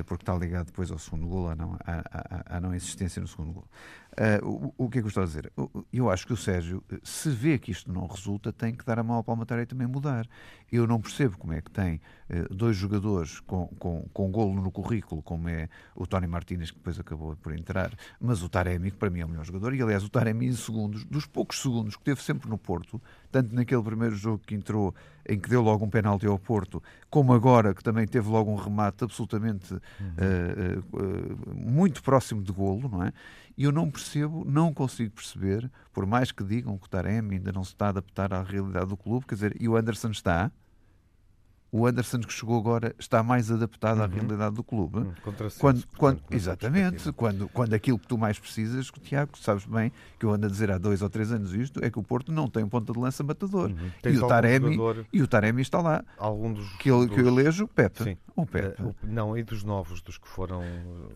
[0.06, 3.28] porque está ligado depois ao segundo gol, à não, à, à, à não existência no
[3.28, 3.66] segundo gol.
[4.12, 5.52] Uh, o, o, que é que eu estou a dizer?
[5.92, 9.04] Eu acho que o Sérgio, se vê que isto não resulta, tem que dar a
[9.04, 10.28] mão ao palmatória e também mudar.
[10.72, 14.72] Eu não percebo como é que tem uh, dois jogadores com, com, com golo no
[14.72, 18.98] currículo, como é o Tony Martínez, que depois acabou por entrar, mas o Taremi, que
[18.98, 21.96] para mim é o melhor jogador, e aliás o Taremi em segundos, dos poucos segundos
[21.96, 23.02] que teve sempre no Porto,
[23.32, 24.94] tanto naquele primeiro jogo que entrou,
[25.28, 28.56] em que deu logo um penalti ao Porto, como agora, que também teve logo um
[28.56, 29.80] remate absolutamente uhum.
[30.94, 33.14] uh, muito próximo de golo, não é?
[33.58, 37.52] E eu não percebo, não consigo perceber, por mais que digam que o Taremi ainda
[37.52, 40.52] não se está a adaptar à realidade do clube, quer dizer, e o Anderson está,
[41.72, 44.04] o Anderson que chegou agora está mais adaptado uhum.
[44.04, 45.00] à realidade do clube.
[45.00, 45.14] Uhum.
[45.58, 50.32] Quando, quando, exatamente, quando, quando aquilo que tu mais precisas, Tiago, sabes bem que eu
[50.32, 52.64] ando a dizer há dois ou três anos isto, é que o Porto não tem
[52.64, 53.70] um ponta de lança matador.
[53.70, 53.92] Uhum.
[54.06, 55.06] E, o Taremi, jogador...
[55.14, 56.04] e o Taremi está lá.
[56.18, 57.16] Algum dos, que, eu, dos...
[57.16, 58.04] que eu elejo, Pepe.
[58.04, 58.18] Sim.
[58.36, 58.82] O Pepe.
[58.82, 60.64] Uh, não, e dos novos, dos que foram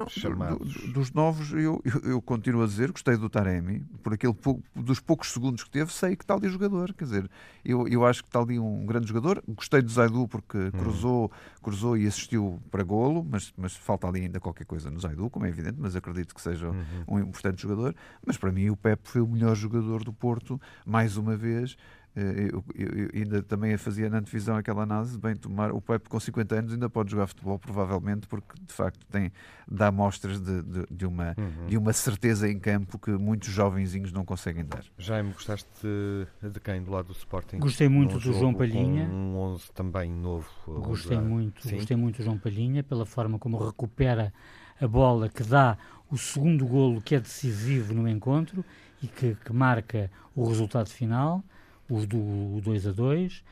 [0.07, 0.73] chamados?
[0.73, 4.35] Do, dos novos, eu, eu, eu, continuo a dizer, gostei do Taremi, por aquele
[4.75, 6.93] dos poucos segundos que teve, sei que está ali jogador.
[6.93, 7.31] Quer dizer,
[7.63, 9.41] eu, eu acho que está ali um grande jogador.
[9.47, 10.71] Gostei do Zaidu porque porque uhum.
[10.71, 11.31] cruzou,
[11.61, 15.45] cruzou e assistiu para golo, mas, mas falta ali ainda qualquer coisa no Zaidu, como
[15.45, 17.03] é evidente, mas acredito que seja uhum.
[17.07, 17.95] um importante jogador.
[18.25, 21.75] Mas para mim o Pepe foi o melhor jogador do Porto, mais uma vez,
[22.15, 26.17] eu, eu, eu, ainda também fazia na antevisão aquela análise, bem, tomar, o Pepe com
[26.17, 29.33] 50 anos ainda pode jogar futebol, provavelmente, porque de facto tem,
[29.67, 31.67] dá mostras de, de, de uma, uhum.
[31.67, 34.85] de uma certeza em campo que muitos jovenzinhos não conseguem dar.
[34.97, 37.57] Jaime, gostaste de, de quem do lado do Sporting?
[37.57, 39.05] Gostei muito do João Palhinha.
[39.05, 40.47] Um 11 também novo.
[40.65, 44.33] Gostei muito, gostei muito do João Palhinha, pela forma como recupera
[44.79, 45.77] a bola que dá
[46.09, 48.63] o segundo golo que é decisivo no encontro
[49.01, 51.43] e que, que marca o resultado final
[51.89, 53.43] o do 2 a 2.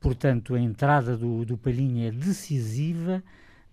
[0.00, 3.22] Portanto, a entrada do, do Palhinha é decisiva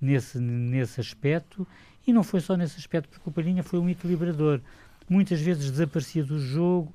[0.01, 1.65] nesse, nesse aspecto
[2.05, 4.61] e não foi só nesse aspecto, porque o Palhinha foi um equilibrador.
[5.09, 6.93] Muitas vezes desaparecia do jogo,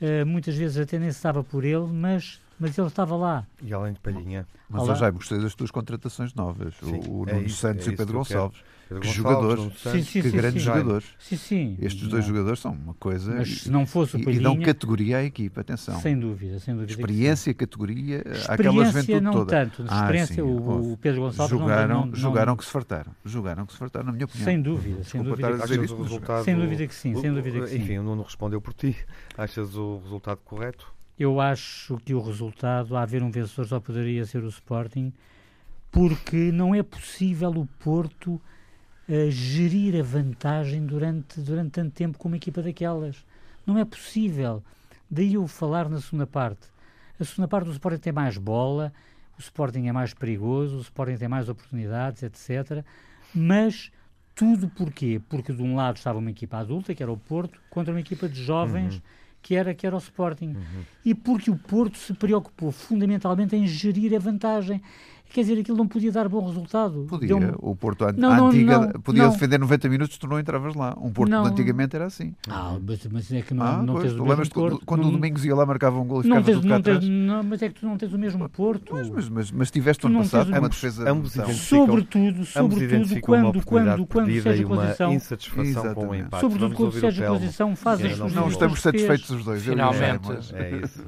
[0.00, 3.46] uh, muitas vezes até nem se estava por ele, mas, mas ele estava lá.
[3.62, 4.46] E além de Palhinha.
[4.68, 7.86] Mas eu já gostei das tuas contratações novas, Sim, o, o é Nuno isso, Santos
[7.86, 8.58] é e o Pedro Gonçalves.
[8.58, 11.06] Pedro que jogadores, sim, sim, que sim, grandes jogadores.
[11.18, 11.78] Sim, sim.
[11.80, 13.34] Estes dois jogadores são uma coisa.
[13.34, 16.00] Mas se não fosse o Palhinha, E dão categoria à equipa, atenção.
[16.00, 16.92] Sem dúvida, sem dúvida.
[16.92, 19.50] Experiência, categoria, experiência aquela juventude não toda.
[19.50, 19.84] tanto.
[19.86, 23.12] Ah, experiência, o, o, Pedro Gonçalves jogaram, não, não, jogaram que se fartaram.
[23.24, 24.44] Jogaram que se fartaram, na minha opinião.
[24.44, 25.58] Sem dúvida, sem dúvida.
[25.58, 27.76] Que isto, resultado, sem dúvida que sim, sem dúvida que sim.
[27.76, 28.96] Enfim, o Nuno respondeu por ti.
[29.38, 30.92] Achas o resultado correto?
[31.18, 35.12] Eu acho que o resultado, a haver um vencedor, só poderia ser o Sporting,
[35.90, 38.40] porque não é possível o Porto
[39.30, 43.24] gerir a vantagem durante, durante tanto tempo com uma equipa daquelas.
[43.66, 44.62] Não é possível.
[45.10, 46.68] Daí eu falar na segunda parte.
[47.18, 48.92] A segunda parte do Sporting tem mais bola,
[49.36, 52.84] o Sporting é mais perigoso, o Sporting tem mais oportunidades, etc.
[53.34, 53.90] Mas
[54.34, 55.20] tudo porquê?
[55.28, 58.28] Porque de um lado estava uma equipa adulta, que era o Porto, contra uma equipa
[58.28, 59.00] de jovens, uhum.
[59.42, 60.54] que, era, que era o Sporting.
[60.54, 60.82] Uhum.
[61.04, 64.80] E porque o Porto se preocupou fundamentalmente em gerir a vantagem.
[65.30, 67.06] Quer dizer, aquilo não podia dar bom resultado.
[67.08, 67.36] Podia.
[67.36, 67.54] Um...
[67.58, 70.96] O Porto an não, antiga não, não, podia defender 90 minutos, tu não entravas lá.
[71.00, 72.34] Um Porto antigamente era assim.
[72.48, 74.82] Ah, mas, mas é que não, ah, não pois, tens o mesmo Porto.
[74.84, 77.42] Quando o Domingos ia lá, marcava um gol e ficava tens, tudo não tens, não,
[77.42, 78.92] Mas é que tu não tens o mesmo Porto.
[78.94, 81.10] Mas, mas, mas, mas tiveste ano passado uma defesa...
[81.10, 85.12] Ambos sobretudo, sobretudo quando, quando, quando Sérgio Conceição...
[85.12, 86.40] insatisfação com o empate.
[86.40, 89.62] Sobretudo quando Sérgio Conceição faz as Não estamos satisfeitos os dois.
[89.62, 90.28] Finalmente.
[90.54, 91.04] É isso.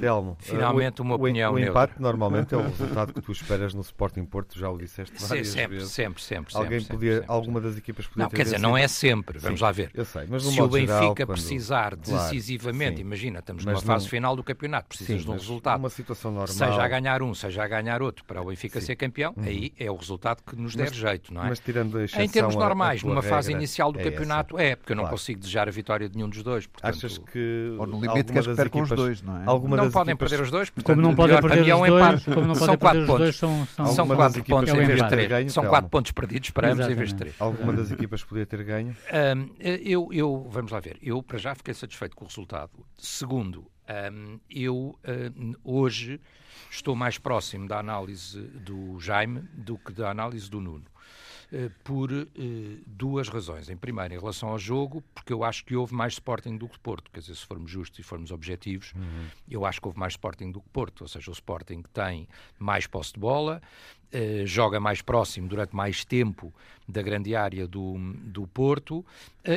[0.00, 0.36] Telmo.
[0.40, 4.54] Finalmente uma opinião O empate normalmente é o resultado que tu esperas no Sporting Porto
[4.54, 5.92] tu já o disseste várias sempre, vezes.
[5.92, 8.88] Sempre, sempre, Alguém sempre, podia, sempre, alguma das equipas podia Não, quer dizer, não é
[8.88, 9.90] sempre, vamos Sim, lá ver.
[9.94, 11.26] Eu sei, mas Se o Benfica geral, quando...
[11.28, 14.10] precisar decisivamente, claro, imagina, estamos mas numa fase não...
[14.10, 15.78] final do campeonato, precisas sim, de um resultado.
[15.78, 16.48] Uma situação normal.
[16.48, 18.86] Seja a ganhar um, seja a ganhar outro, para o Benfica sim.
[18.86, 19.44] ser campeão, uhum.
[19.44, 21.48] aí é o resultado que nos der jeito, não é?
[21.48, 24.76] Mas tirando a Em termos normais, a, a numa fase inicial do é campeonato, é,
[24.76, 25.16] porque eu não claro.
[25.16, 26.66] consigo desejar a vitória de nenhum dos dois.
[26.66, 27.74] Portanto, Achas que.
[27.78, 29.44] Ou no limite queres perder com os dois, não é?
[29.44, 33.94] Não podem perder os dois, como não podem perder os dois, são pontos.
[33.94, 35.52] São quatro pontos em vez de três.
[35.52, 37.34] São quatro pontos perdidos para ambos em vez de três.
[37.38, 38.96] Alguma das equipas podia ter ganho?
[39.36, 42.72] Um, eu, eu, vamos lá ver, eu para já fiquei satisfeito com o resultado.
[42.98, 43.66] Segundo,
[44.12, 44.98] um, eu
[45.36, 46.20] um, hoje
[46.70, 50.84] estou mais próximo da análise do Jaime do que da análise do Nuno.
[51.52, 52.26] Uh, por uh,
[52.84, 53.70] duas razões.
[53.70, 56.76] Em primeiro, em relação ao jogo, porque eu acho que houve mais Sporting do que
[56.80, 57.08] Porto.
[57.12, 59.26] Quer dizer, se formos justos e formos objetivos, uhum.
[59.48, 61.02] eu acho que houve mais Sporting do que Porto.
[61.02, 62.28] Ou seja, o Sporting tem
[62.58, 63.62] mais posse de bola,
[64.12, 66.54] eh, joga mais próximo durante mais tempo
[66.88, 69.04] da grande área do, do Porto uh,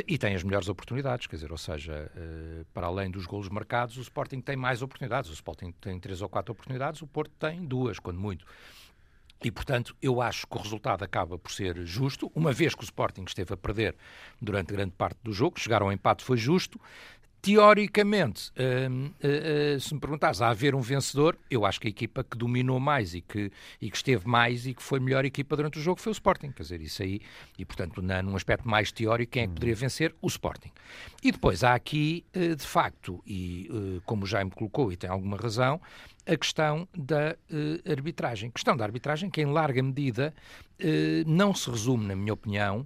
[0.08, 3.96] e tem as melhores oportunidades, quer dizer, ou seja, uh, para além dos golos marcados,
[3.98, 5.30] o Sporting tem mais oportunidades.
[5.30, 8.44] O Sporting tem três ou quatro oportunidades, o Porto tem duas, quando muito.
[9.44, 12.84] E, portanto, eu acho que o resultado acaba por ser justo, uma vez que o
[12.84, 13.96] Sporting esteve a perder
[14.42, 16.80] durante grande parte do jogo, chegar ao empate foi justo,
[17.42, 21.90] teoricamente, uh, uh, uh, se me perguntares, a haver um vencedor, eu acho que a
[21.90, 25.56] equipa que dominou mais e que, e que esteve mais e que foi melhor equipa
[25.56, 26.52] durante o jogo foi o Sporting.
[26.52, 27.22] Quer dizer, isso aí,
[27.58, 30.14] e portanto, na, num aspecto mais teórico, quem é que poderia vencer?
[30.22, 30.72] O Sporting.
[31.24, 35.10] E depois há aqui, eh, de facto, e eh, como o Jaime colocou, e tem
[35.10, 35.80] alguma razão,
[36.32, 37.36] a questão da
[37.90, 38.50] arbitragem.
[38.50, 40.34] A questão da arbitragem que, em larga medida,
[41.26, 42.86] não se resume, na minha opinião,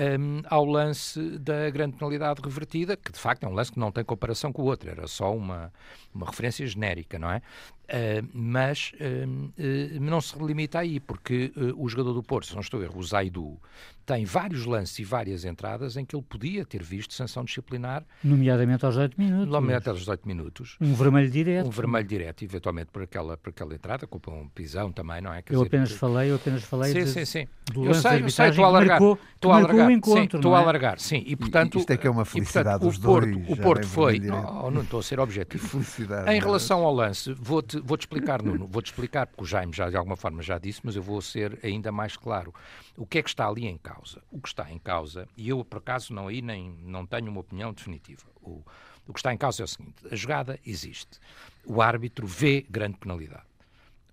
[0.00, 3.92] um, ao lance da grande penalidade revertida, que de facto é um lance que não
[3.92, 5.72] tem comparação com o outro, era só uma,
[6.12, 7.40] uma referência genérica, não é?
[7.84, 12.60] Uh, mas uh, uh, não se limita aí, porque o jogador do Porto, se não
[12.60, 13.60] estou a erro, o Zaidu,
[14.06, 18.04] tem vários lances e várias entradas em que ele podia ter visto sanção disciplinar.
[18.22, 19.46] Nomeadamente aos 8 minutos.
[19.46, 20.76] Nomeadamente aos 18 minutos.
[20.80, 21.66] Um vermelho direto.
[21.66, 25.40] Um vermelho direto, eventualmente por aquela, por aquela entrada, com um pisão também, não é?
[25.40, 27.48] Quer eu dizer, apenas falei, eu apenas falei sim, de, sim, sim.
[27.72, 29.00] do eu sei, eu sei, estou a alargar.
[29.00, 29.88] estou a alargar.
[29.88, 30.56] O encontro, estou é?
[30.56, 31.22] a alargar, sim.
[31.26, 33.86] E, portanto, Isto é que é uma felicidade e, portanto, o Porto, dois, o Porto
[33.86, 34.20] foi...
[34.20, 35.66] Não, não estou a ser objetivo.
[35.66, 36.30] Felicidade.
[36.30, 39.88] Em relação ao lance, vou-te vou -te explicar, Nuno, vou-te explicar, porque o Jaime já
[39.90, 42.54] de alguma forma já disse, mas eu vou ser ainda mais claro.
[42.96, 44.22] O que é que está ali em causa?
[44.30, 47.40] O que está em causa, e eu por acaso não aí nem não tenho uma
[47.40, 48.22] opinião definitiva.
[48.42, 48.62] O,
[49.06, 51.18] o que está em causa é o seguinte: a jogada existe.
[51.64, 53.53] O árbitro vê grande penalidade.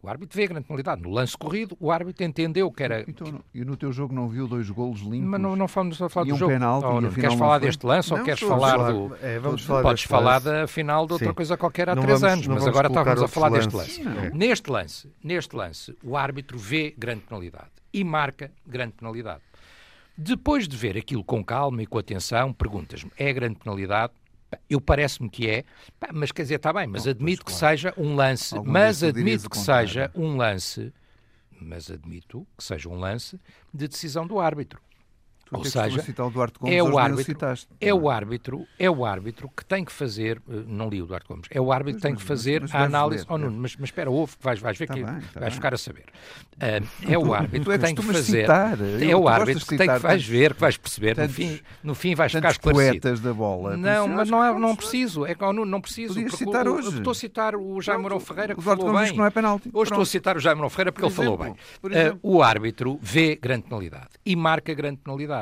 [0.04, 1.02] O árbitro vê grande penalidade.
[1.02, 3.06] No lance corrido, o árbitro entendeu que era.
[3.08, 5.30] Então, e no teu jogo não viu dois golos limpos?
[5.30, 6.52] Mas não, não a falar do um jogo.
[6.52, 9.16] Penalti, oh, não, queres falar deste lance não, ou queres falar, falar do.
[9.22, 11.34] É, vamos falar Podes falar da final de outra Sim.
[11.34, 14.02] coisa qualquer há não três vamos, anos, mas agora estávamos a falar deste lance.
[14.02, 14.30] É.
[14.34, 19.42] Neste lance, neste lance, o árbitro vê grande penalidade e marca grande penalidade.
[20.18, 24.14] Depois de ver aquilo com calma e com atenção, perguntas-me: é grande penalidade?
[24.70, 25.64] Eu parece-me que é,
[26.14, 30.12] mas quer dizer, está bem, mas admito que seja um lance, mas admito que seja
[30.16, 30.94] um lance,
[31.60, 33.40] mas admito que seja um lance
[33.74, 34.82] de decisão do árbitro.
[35.52, 39.06] Tu Ou seja, o Duarte Gomes, é o árbitro, citaste, é o árbitro, é o
[39.06, 42.08] árbitro que tem que fazer, eh, não li o Duarte Gomes, é o árbitro que
[42.08, 43.26] tem que fazer mas, mas a análise.
[43.26, 45.46] Ler, oh, Nuno, mas, mas espera, ouve, vais, vais ver tá que bem, tá vais
[45.48, 45.52] bem.
[45.52, 46.06] ficar a saber.
[46.56, 48.42] Uh, é o árbitro tu é que tem que fazer.
[48.44, 48.78] Citar.
[48.82, 52.16] É o árbitro que tem que vais ver, que vais perceber, no fim, no fim
[52.16, 53.02] vais ficar esclarecido.
[53.02, 53.76] poetas da bola.
[53.76, 56.14] Não, mas não, é, não preciso, é que oh, Nuno, não preciso.
[56.14, 56.98] Podias citar o, hoje.
[56.98, 59.18] Estou a citar o Jaime Mourão Ferreira que falou bem.
[59.18, 59.70] não é penalti.
[59.74, 61.52] Hoje estou a citar o Jaime Mourão Ferreira porque Por ele falou bem.
[61.52, 65.41] Uh, o árbitro vê grande penalidade e marca grande penalidade.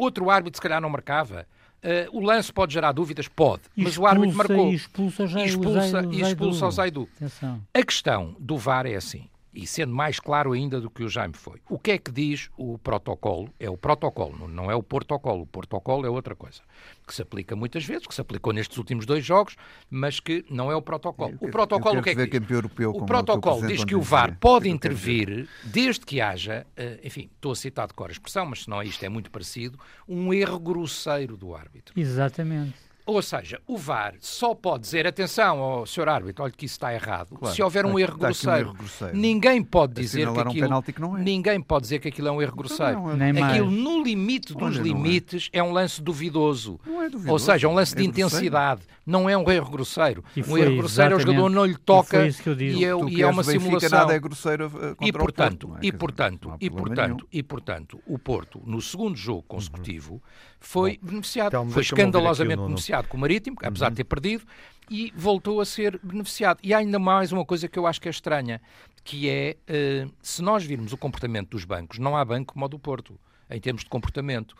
[0.00, 1.46] Outro árbitro, se calhar, não marcava.
[1.82, 3.26] Uh, o lance pode gerar dúvidas?
[3.26, 3.62] Pode.
[3.74, 4.70] Mas o árbitro marcou.
[4.70, 7.08] E expulsa, já, expulsa, o e expulsa o Zaidu.
[7.22, 7.62] Zaidu.
[7.72, 11.34] A questão do VAR é assim, e sendo mais claro ainda do que o Jaime
[11.34, 11.60] foi.
[11.68, 13.52] O que é que diz o protocolo?
[13.58, 15.42] É o protocolo, não é o protocolo.
[15.42, 16.60] O protocolo é outra coisa,
[17.06, 19.56] que se aplica muitas vezes, que se aplicou nestes últimos dois jogos,
[19.90, 21.36] mas que não é o protocolo.
[21.40, 22.50] O protocolo o que é que diz?
[22.50, 27.52] Europeu, o protocolo diz que o VAR pode intervir desde que haja, uh, enfim, estou
[27.52, 30.58] a citar de cor a expressão, mas se não isto é muito parecido, um erro
[30.58, 31.98] grosseiro do árbitro.
[31.98, 32.89] Exatamente.
[33.12, 36.08] Ou seja, o VAR só pode dizer atenção ao Sr.
[36.08, 38.68] árbitro, olha que isso está errado, Claro, se houver um erro está aqui um grosseiro.
[38.68, 39.16] erro grosseiro.
[39.16, 41.20] Ninguém pode dizer que Assinalar um aquilo, penalti que não é.
[41.22, 43.16] ninguém pode dizer que aquilo é um erro grosseiro.
[43.16, 43.42] não é.
[43.42, 44.82] Aquilo no limite dos Olha, é.
[44.82, 45.62] limites é.
[45.62, 46.78] um lance duvidoso.
[46.86, 48.26] Não é duvidoso, Ou seja, um lance de é grosseiro.
[48.28, 48.82] intensidade.
[49.06, 50.22] Não é um erro grosseiro.
[50.36, 52.54] E um erro grosseiro é o jogador não lhe e toca foi isso que eu
[52.54, 52.78] disse.
[52.78, 53.98] e é, e é uma Benfica, simulação.
[53.98, 55.86] Nada é grosseiro contra E o portanto, Porto, é?
[55.86, 60.22] e portanto, não há e portanto, e portanto, o Porto no segundo jogo consecutivo
[60.60, 64.44] foi beneficiado, foi escandalosamente beneficiado com o Marítimo, apesar de ter perdido,
[64.90, 66.58] e voltou a ser beneficiado.
[66.62, 68.60] E há ainda mais uma coisa que eu acho que é estranha,
[69.02, 72.68] que é eh, se nós virmos o comportamento dos bancos, não há banco como o
[72.68, 73.18] do Porto,
[73.48, 74.54] em termos de comportamento.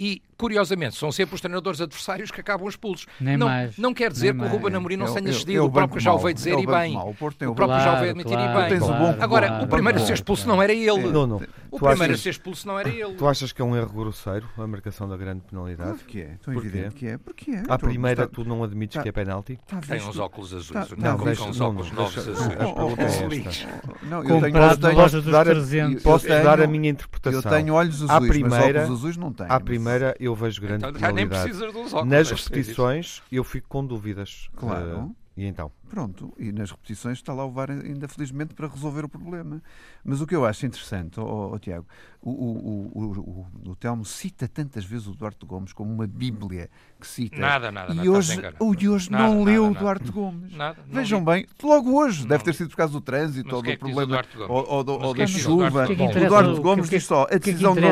[0.00, 3.06] E, curiosamente, são sempre os treinadores adversários que acabam expulsos.
[3.20, 3.76] Nem não, mais.
[3.76, 4.76] não quer dizer Nem que o Ruben.
[4.76, 6.66] Amorim não É tenha o- cedido, é o o próprio já o veio dizer e
[6.66, 6.96] bem.
[6.96, 8.88] O próprio já o veio admitir Claro, e bem.
[9.20, 11.10] Agora, claro, o primeiro a ser expulso não era ele.
[11.10, 11.36] Não, não.
[11.70, 13.14] O Tu primeiro a achas- ser expulso não era ele.
[13.14, 15.90] Tu achas que é um erro grosseiro a marcação da grande penalidade?
[15.90, 16.68] Claro que é, tão Porquê?
[16.68, 17.18] evidente que é.
[17.18, 17.62] Porque é.
[17.68, 19.58] À primeira tu não admites tá- que é penalti?
[19.88, 20.68] Tem uns óculos azuis.
[20.70, 22.38] Tá- o Nuno deixa- com uns não, óculos não, novos azuis.
[22.40, 24.06] a.
[24.06, 26.02] Não, eu tenho, eu Comprado na loja dos dar a- 300.
[26.02, 27.50] Posso dar a minha eu interpretação?
[27.50, 29.52] tenho olhos azuis, mas óculos azuis não tenho.
[29.88, 32.10] Primeira eu vejo grande Então, já nem precisas dos óculos.
[32.12, 34.48] Nas mas- repetições eu fico com dúvidas.
[34.56, 35.14] Claro.
[35.36, 35.70] Eh, e então?
[35.88, 39.62] Pronto, e nas repetições está lá o VAR ainda felizmente para resolver o problema.
[40.04, 41.86] Mas o que eu acho interessante, ó ó, Tiago,
[42.20, 46.68] o, o, o, o, o Telmo cita tantas vezes o Duarte Gomes como uma bíblia
[47.00, 47.36] que cita.
[47.38, 49.78] Nada, nada, e hoje, o de hoje Nada, não nada, leu o nada.
[49.80, 50.52] Duarte Gomes.
[50.54, 51.24] Nada, não Vejam li.
[51.24, 53.78] bem, logo hoje, Não deve ter sido por causa do trânsito Mas ou é do
[53.78, 55.86] problema ou, é da Duarte chuva.
[55.86, 57.90] O é O Duarte Gomes é diz só: a decisão de não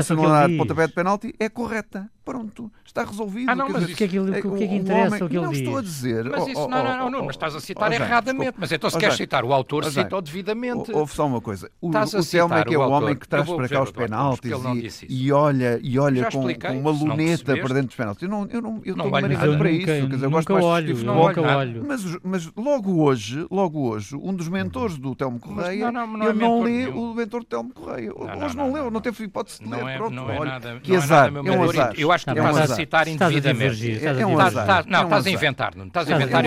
[0.48, 0.58] diz?
[0.58, 2.10] pontapé de penalti é correta.
[2.26, 3.48] Pronto, está resolvido.
[3.48, 5.22] Ah, não, mas O que é que, ele- o que, é que o interessa homem-
[5.22, 5.60] o que ele não diz?
[5.60, 6.24] estou a dizer.
[6.24, 8.08] Mas oh, isso, oh, não, não, oh, não, não, oh, mas estás a citar citar
[8.08, 8.54] erradamente.
[8.58, 10.92] Mas então, se queres citar o autor, cita-o devidamente.
[10.92, 11.70] Houve só uma coisa.
[11.80, 15.32] O, o Telmo é que é o, homem que traz para cá os penaltis e,
[15.32, 18.22] olha, e olha com, uma luneta para dentro dos penaltis.
[18.22, 19.86] Eu não, eu não, eu marinado para isso.
[19.86, 21.84] Quer dizer, eu gosto mais olho, de olho.
[21.86, 26.86] Mas, mas logo hoje, logo hoje, um dos mentores do Telmo Correia, ele não lê
[26.86, 28.12] o mentor do Telmo Correia.
[28.14, 29.96] Hoje não leu, não teve hipótese de ler.
[29.96, 31.32] Pronto, olha, que azar.
[31.34, 31.94] É um azar.
[31.96, 34.06] Eu acho que estás a citar indevidamente.
[34.06, 34.84] É um azar.
[34.86, 36.44] Não, estás a inventar, não estás a inventar.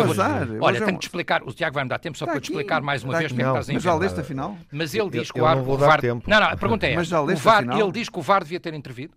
[0.62, 3.04] Olha, tenho que explicar, o Tiago vai me dar tempo só para te explicar mais
[3.04, 3.74] uma vez porque estás a inventar.
[3.74, 4.58] Mas já leste afinal?
[4.72, 6.02] Mas ele diz que o VAR...
[6.04, 9.14] Não, não, a pergunta é, ele diz que o VAR devia ter intervido?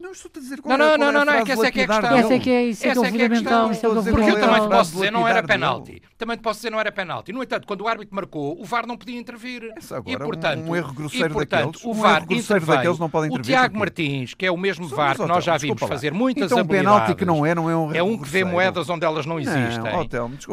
[0.00, 1.80] Não estou a dizer qual não, é, não, não, não, é que essa é que
[1.80, 2.16] é a questão.
[2.16, 3.70] Essa é que é, isso é, que é o fundamental.
[3.70, 6.02] Isso é que Porque eu também te posso dizer não era penalti.
[6.20, 7.32] Também te posso dizer não era penalti.
[7.32, 9.72] No entanto, quando o árbitro marcou, o VAR não podia intervir.
[10.06, 12.66] e portanto, um, erro grosseiro e, portanto, daqueles, o VAR um interveio.
[12.66, 13.54] daqueles não pode intervir.
[13.54, 16.58] O Tiago Martins, que é o mesmo VAR que nós já vimos fazer muitas então,
[16.58, 16.92] habilidades.
[16.92, 19.40] penalti que não é, não é um É um que vê moedas onde elas não
[19.40, 19.82] existem.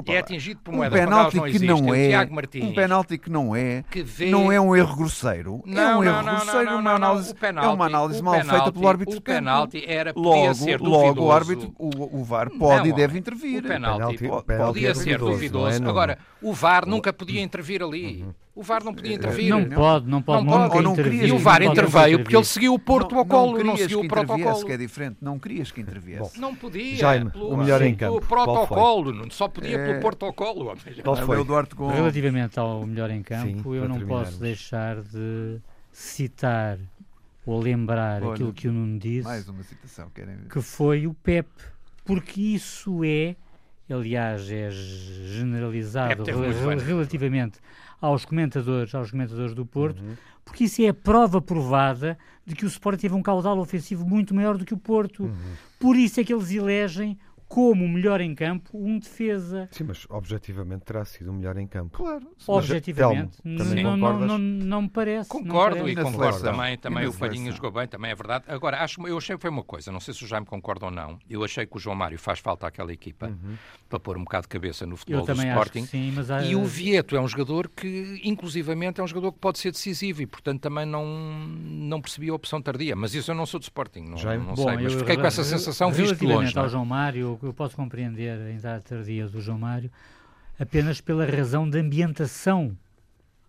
[0.08, 1.82] E é atingido por moedas onde elas não existem.
[1.82, 2.64] O Tiago Martins.
[2.64, 3.84] Um penalti que não é,
[4.32, 5.64] não é um erro grosseiro.
[5.68, 9.18] É um erro grosseiro, é uma análise mal feita pelo árbitro.
[9.18, 13.66] O penalti era logo, ser logo o árbitro, o, VAR pode não, e deve intervir.
[13.66, 15.57] O penalti, penalti podia é ser duvidoso.
[15.66, 18.24] É, Agora, o VAR nunca podia intervir ali.
[18.24, 18.34] Uhum.
[18.58, 19.50] O VAR não podia intervir.
[19.50, 20.46] Não pode, não pode.
[20.46, 20.84] Não pode.
[20.84, 24.66] Não e o VAR interveio porque ele seguiu o protocolo, não, não seguiu o protocolo.
[24.66, 25.18] que é diferente.
[25.22, 26.40] Não querias que interviesse.
[26.40, 26.96] Não podia.
[26.96, 28.20] Jaime, pelo, o melhor em campo.
[28.22, 29.88] protocolo, só podia é...
[29.88, 30.76] pelo protocolo.
[31.04, 31.46] Qual foi?
[31.76, 31.88] Com...
[31.88, 35.60] Relativamente ao melhor em campo, Sim, eu não posso deixar de
[35.92, 36.80] citar
[37.48, 40.50] ou lembrar Olha, aquilo que o Nuno disse, mais uma citação, querem ver?
[40.50, 41.48] que foi o PEP,
[42.04, 43.36] porque isso é,
[43.90, 46.24] aliás, é generalizado
[46.86, 47.60] relativamente
[48.02, 50.16] aos comentadores, aos comentadores do Porto, uhum.
[50.46, 54.34] porque isso é a prova provada de que o Sport teve um caudal ofensivo muito
[54.34, 55.24] maior do que o Porto.
[55.24, 55.36] Uhum.
[55.80, 57.18] Por isso é que eles elegem
[57.48, 59.68] como melhor em campo um defesa.
[59.72, 61.98] Sim, mas objetivamente terá sido o melhor em campo.
[61.98, 62.28] Claro.
[62.46, 65.30] Objetivamente, mas, Telmo, não, não, não, não, me parece.
[65.30, 66.00] Concordo parece.
[66.00, 66.78] e concordo também.
[66.78, 68.46] Também o Palhinha jogou bem, também é verdade.
[68.48, 70.92] Agora, acho, eu achei que foi uma coisa, não sei se o Jaime concorda ou
[70.92, 71.18] não.
[71.30, 73.56] Eu achei que o João Mário faz falta àquela equipa uhum.
[73.88, 75.86] para pôr um bocado de cabeça no futebol eu do Sporting.
[75.86, 76.44] sim, mas há...
[76.44, 80.22] E o Vieto é um jogador que, inclusivamente, é um jogador que pode ser decisivo
[80.22, 82.96] e, portanto, também não, não percebi a opção tardia.
[82.96, 84.46] Mas isso eu não sou de Sporting, não, Jaime?
[84.46, 84.78] não Bom, sei.
[84.78, 86.58] Mas fiquei com essa sensação visto de longe.
[86.58, 86.70] ao é?
[86.70, 89.92] João Mário, eu posso compreender a entrada tardia do João Mário
[90.60, 92.76] apenas pela razão de ambientação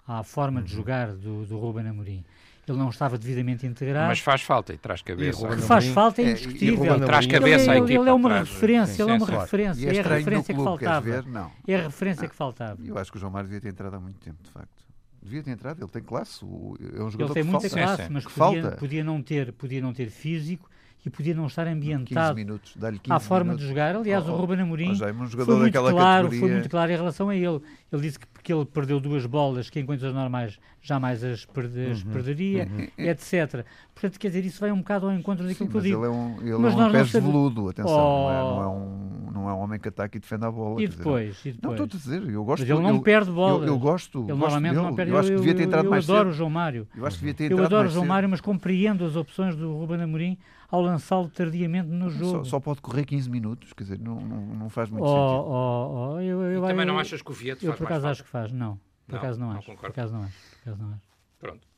[0.07, 0.67] à forma uhum.
[0.67, 2.25] de jogar do, do Ruben Amorim.
[2.67, 4.09] Ele não estava devidamente integrado.
[4.09, 5.55] Mas faz falta e traz cabeça.
[5.55, 6.95] E faz falta, é, é indiscutível.
[6.95, 9.91] É, traz cabeça ele, ele, ele é uma referência, ele é uma referência.
[9.91, 11.01] É, é a referência que faltava.
[11.01, 11.51] Ver, não.
[11.67, 12.79] É a referência ah, que faltava.
[12.85, 14.87] Eu acho que o João Mário devia ter entrado há muito tempo, de facto.
[15.23, 16.45] Devia ter entrado, ele tem classe.
[16.45, 17.97] É um jogador ele tem muita falta.
[17.97, 20.69] classe, mas podia, podia, não ter, podia não ter físico
[21.05, 22.75] e podia não estar ambientado minutos,
[23.09, 23.63] à forma minutos.
[23.63, 23.97] de jogar.
[23.97, 26.41] Aliás, oh, o Ruben Amorim oh, um foi, muito claro, categoria...
[26.41, 27.61] foi muito claro em relação a ele.
[27.93, 31.91] Ele disse que porque ele perdeu duas bolas que em condições normais jamais as, perde,
[31.91, 32.89] as uhum, perderia, uhum.
[33.05, 33.65] etc.
[33.93, 36.05] Portanto, quer dizer, isso vai um bocado ao encontro daquilo Sim, que eu digo.
[36.05, 38.31] Ele é um, ele mas é um pés veludo, atenção, oh...
[38.31, 40.81] não, é, não, é, um, não é um homem que ataca e defende a bola.
[40.81, 41.37] E depois?
[41.37, 41.79] Dizer, e depois?
[41.79, 43.67] Não, estou a dizer, eu gosto Mas ele não eu, perde bolas.
[43.67, 44.75] Eu, eu gosto, ele gosto dele.
[44.75, 45.13] não perde.
[45.13, 46.35] Eu acho que devia ter entrado eu, mais adoro cedo.
[46.35, 46.89] o João Mário.
[46.97, 49.57] Eu acho que devia ter entrado Eu adoro o João Mário, mas compreendo as opções
[49.57, 50.39] do Ruben Amorim
[50.71, 52.45] ao lançá-lo tardiamente no jogo.
[52.45, 55.51] Só, só, pode correr 15 minutos, quer dizer, não, não, não faz muito oh, sentido.
[55.51, 58.09] Oh, oh, eu, eu, também não achas que o Vieto eu, faz Eu por acaso
[58.09, 58.79] acho que faz, não.
[59.07, 59.75] Por não, acaso não, não acho.
[59.75, 60.35] Por acaso não acho.
[60.39, 61.09] Por acaso não acho.
[61.39, 61.69] Pronto.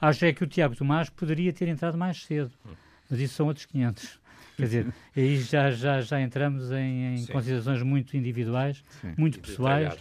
[0.00, 2.70] Acho é que o Tiago Tomás poderia ter entrado mais cedo, hum.
[3.10, 4.20] mas isso são outros 500.
[4.56, 9.14] Quer dizer, aí já, já, já entramos em, em considerações muito individuais, sim.
[9.18, 9.94] muito pessoais,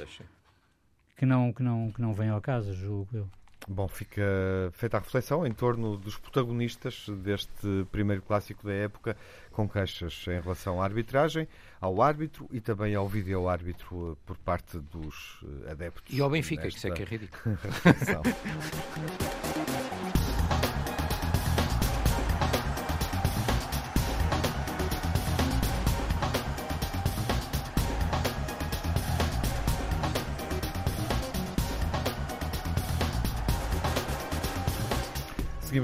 [1.18, 3.30] que não, que, não, que não vêm ao caso, julgo eu.
[3.70, 4.22] Bom, fica
[4.72, 9.18] feita a reflexão em torno dos protagonistas deste primeiro clássico da época,
[9.51, 11.49] com queixas em relação à arbitragem,
[11.82, 16.18] ao árbitro e também ao vídeo-árbitro eh, por parte dos eh, adeptos.
[16.18, 17.57] E ao Benfica, que isso é que é ridículo.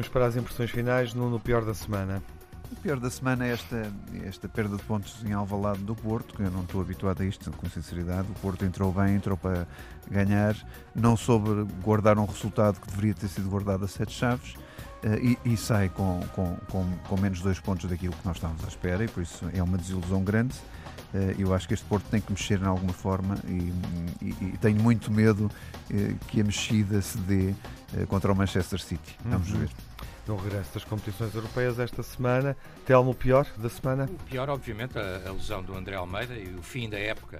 [0.03, 2.21] Seguimos para as impressões finais no, no pior da semana.
[2.71, 3.91] O pior da semana é esta,
[4.25, 7.51] esta perda de pontos em Alvalade do Porto, que eu não estou habituado a isto,
[7.51, 8.27] com sinceridade.
[8.29, 9.67] O Porto entrou bem, entrou para
[10.09, 10.55] ganhar,
[10.93, 14.55] não soube guardar um resultado que deveria ter sido guardado a sete chaves.
[15.03, 18.63] Uh, e, e, sai com, com, com, com, menos dois pontos daquilo que nós estávamos
[18.63, 20.55] à espera, e por isso é uma desilusão grande.
[21.13, 23.71] Uh, eu acho que este Porto tem que mexer de alguma forma e,
[24.21, 27.53] e, e tenho muito medo uh, que a mexida se dê
[28.07, 29.15] contra o Manchester City.
[29.23, 29.59] Vamos uhum.
[29.59, 29.69] ver.
[30.27, 32.57] No regresso das competições europeias esta semana,
[32.87, 34.05] Telmo, o pior da semana?
[34.05, 37.39] O pior, obviamente, a, a lesão do André Almeida e o fim da época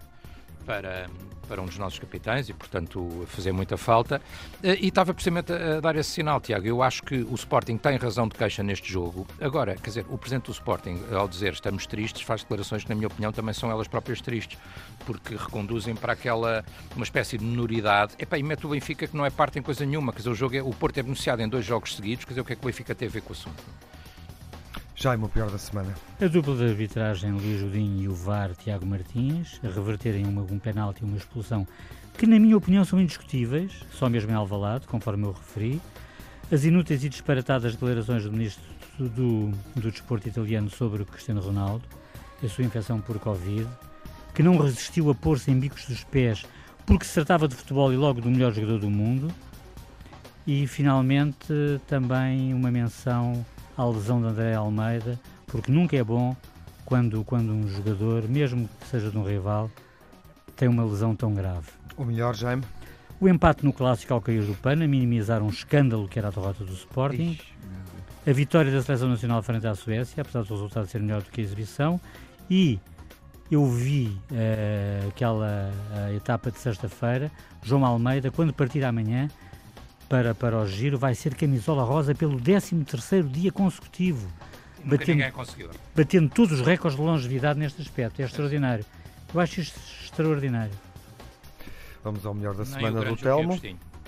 [0.65, 1.07] para,
[1.47, 4.21] para um dos nossos capitães e, portanto, fazer muita falta.
[4.61, 6.65] Eh, e estava precisamente a dar esse sinal, Tiago.
[6.65, 9.27] Eu acho que o Sporting tem razão de queixa neste jogo.
[9.39, 12.95] Agora, quer dizer, o presidente do Sporting, ao dizer estamos tristes, faz declarações que, na
[12.95, 14.57] minha opinião, também são elas próprias tristes,
[15.05, 16.63] porque reconduzem para aquela,
[16.95, 18.13] uma espécie de minoridade.
[18.17, 20.11] Epá, e mete o Benfica que não é parte em coisa nenhuma.
[20.11, 22.25] Quer dizer, o, jogo é, o Porto é beneficiado em dois jogos seguidos.
[22.25, 23.63] Quer dizer, o que é que o Benfica tem a ver com o assunto?
[25.03, 25.93] Jaime, o pior da semana.
[26.21, 30.57] A dupla de arbitragem Luís Judinho e o VAR Tiago Martins, a reverterem uma, um
[30.57, 31.67] penalti e uma expulsão
[32.17, 35.81] que, na minha opinião, são indiscutíveis, só mesmo em Alvalade, conforme eu referi.
[36.49, 38.63] As inúteis e disparatadas declarações do ministro
[38.97, 41.83] do, do Desporto italiano sobre Cristiano Ronaldo,
[42.41, 43.67] a sua infecção por Covid,
[44.33, 46.45] que não resistiu a pôr-se em bicos dos pés
[46.85, 49.27] porque se tratava de futebol e logo do melhor jogador do mundo.
[50.47, 51.53] E, finalmente,
[51.87, 53.45] também uma menção
[53.77, 56.35] à lesão de André Almeida, porque nunca é bom
[56.85, 59.69] quando, quando um jogador, mesmo que seja de um rival,
[60.55, 61.67] tem uma lesão tão grave.
[61.97, 62.63] O melhor, Jaime?
[63.19, 66.31] O empate no clássico ao cair do pano, a minimizar um escândalo que era a
[66.31, 67.31] derrota do Sporting.
[67.31, 67.53] Ixi,
[68.25, 71.41] a vitória da Seleção Nacional frente à Suécia, apesar do resultado ser melhor do que
[71.41, 71.99] a exibição.
[72.49, 72.79] E
[73.51, 79.27] eu vi uh, aquela uh, etapa de sexta-feira, João Almeida, quando partir amanhã,
[80.09, 84.27] para, para o giro vai ser camisola rosa pelo 13º dia consecutivo.
[84.79, 85.69] Nunca batendo, ninguém conseguiu.
[85.95, 88.21] Batendo todos os recordes de longevidade neste aspecto.
[88.21, 88.85] É extraordinário.
[89.33, 90.73] Eu acho isto extraordinário.
[92.03, 93.59] Vamos ao melhor da semana do Telmo.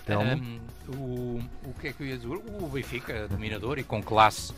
[0.06, 0.60] Telmo.
[0.90, 2.28] Um, o, o que é que eu ia dizer?
[2.28, 4.54] O Benfica, dominador e com classe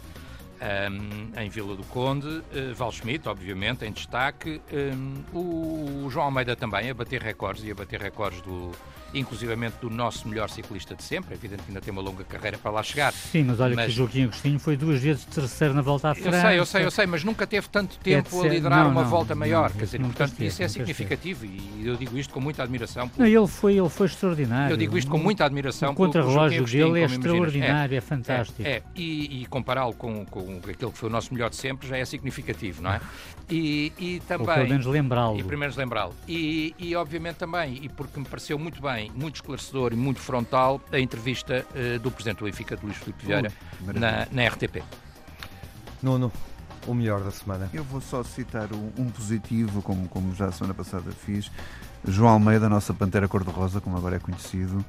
[0.61, 2.43] um, em Vila do Conde, uh,
[2.75, 7.75] Val Schmidt, obviamente, em destaque, um, o João Almeida também a bater recordes e a
[7.75, 8.71] bater recordes do,
[9.13, 11.33] inclusivamente do nosso melhor ciclista de sempre.
[11.33, 13.13] É evidente que ainda tem uma longa carreira para lá chegar.
[13.13, 13.85] Sim, mas olha mas...
[13.85, 16.37] que o Joaquim Agostinho foi duas vezes terceiro na volta à França.
[16.37, 18.91] Eu sei, eu sei, eu sei, mas nunca teve tanto tempo é a liderar não,
[18.91, 19.69] uma não, volta maior.
[19.69, 23.09] Não, Quer dizer, portanto, esteve, isso é significativo e eu digo isto com muita admiração.
[23.17, 24.73] Não, ele foi, ele foi extraordinário.
[24.73, 25.91] Eu digo isto com muita admiração.
[25.91, 28.61] O contra-relógio dele é extraordinário, é, é fantástico.
[28.63, 28.83] É, é.
[28.95, 32.05] e, e compará-lo com, com aquele que foi o nosso melhor de sempre já é
[32.05, 33.01] significativo, não é?
[33.49, 34.45] E, e também...
[34.45, 35.39] Ou pelo menos lembrá-lo.
[35.39, 36.13] E pelo menos lembrá-lo.
[36.27, 40.81] E, e obviamente também, e porque me pareceu muito bem, muito esclarecedor e muito frontal
[40.91, 44.83] a entrevista uh, do Presidente do Benfica, de Luís Filipe Vieira, uh, na, na RTP.
[46.03, 46.29] Nuno,
[46.85, 47.69] o melhor da semana.
[47.73, 51.51] Eu vou só citar um, um, positivo, como, como já a semana passada fiz.
[52.07, 54.83] João Almeida, nossa Pantera Cor-de-Rosa, como agora é conhecido,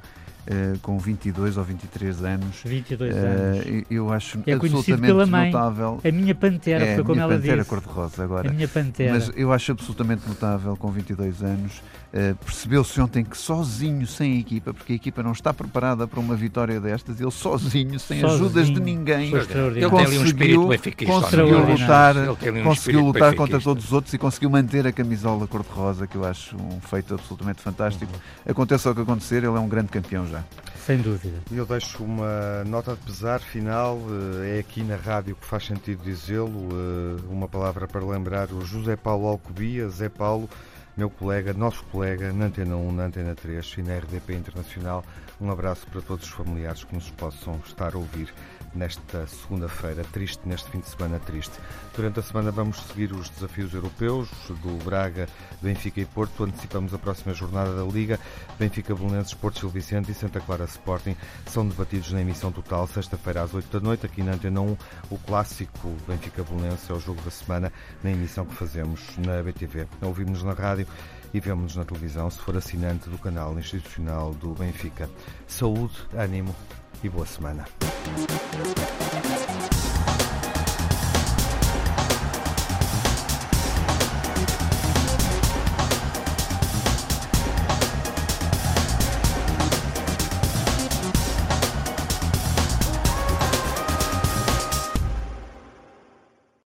[0.49, 2.61] Uh, com 22 ou 23 anos.
[2.65, 3.85] 22 uh, anos.
[3.87, 6.01] Eu acho é absolutamente pela mãe, notável.
[6.03, 8.49] A minha pantera, é, foi como ela pantera cor-de-rosa agora.
[8.49, 9.13] A minha pantera.
[9.13, 14.39] Mas eu acho absolutamente notável, com 22 anos, Uh, Percebeu-se ontem que sozinho, sem a
[14.39, 18.45] equipa, porque a equipa não está preparada para uma vitória destas, ele sozinho, sem sozinho,
[18.45, 20.67] ajudas de ninguém, ele conseguiu, um
[21.05, 26.07] conseguiu lutar, um conseguiu lutar contra todos os outros e conseguiu manter a camisola cor-de-rosa,
[26.07, 28.11] que eu acho um feito absolutamente fantástico.
[28.11, 28.51] Uhum.
[28.51, 30.43] Aconteça o que acontecer, ele é um grande campeão já.
[30.85, 31.37] Sem dúvida.
[31.51, 33.99] E eu deixo uma nota de pesar final,
[34.41, 38.65] eh, é aqui na rádio que faz sentido dizê-lo, eh, uma palavra para lembrar o
[38.65, 40.49] José Paulo Alcobia, Zé Paulo,
[40.99, 45.05] meu colega, nosso colega, na Antena 1, na Antena 3 e na RDP Internacional.
[45.41, 48.33] Um abraço para todos os familiares que nos possam estar a ouvir
[48.75, 51.53] nesta segunda-feira triste, neste fim de semana triste.
[51.95, 55.29] Durante a semana vamos seguir os desafios europeus do Braga,
[55.61, 56.43] Benfica e Porto.
[56.43, 58.19] Antecipamos a próxima jornada da Liga.
[58.59, 61.15] Benfica, Belenenses, Porto Gil Vicente e Santa Clara Sporting
[61.47, 64.05] são debatidos na emissão total sexta-feira às 8 da noite.
[64.05, 64.77] Aqui na Antena 1,
[65.09, 67.71] o clássico Benfica Belenenses é o jogo da semana
[68.03, 69.87] na emissão que fazemos na BTV.
[70.01, 70.85] Ouvimos na rádio
[71.33, 75.09] e vemos-nos na televisão se for assinante do canal institucional do Benfica.
[75.47, 76.55] Saúde, ânimo
[77.03, 77.65] e boa semana.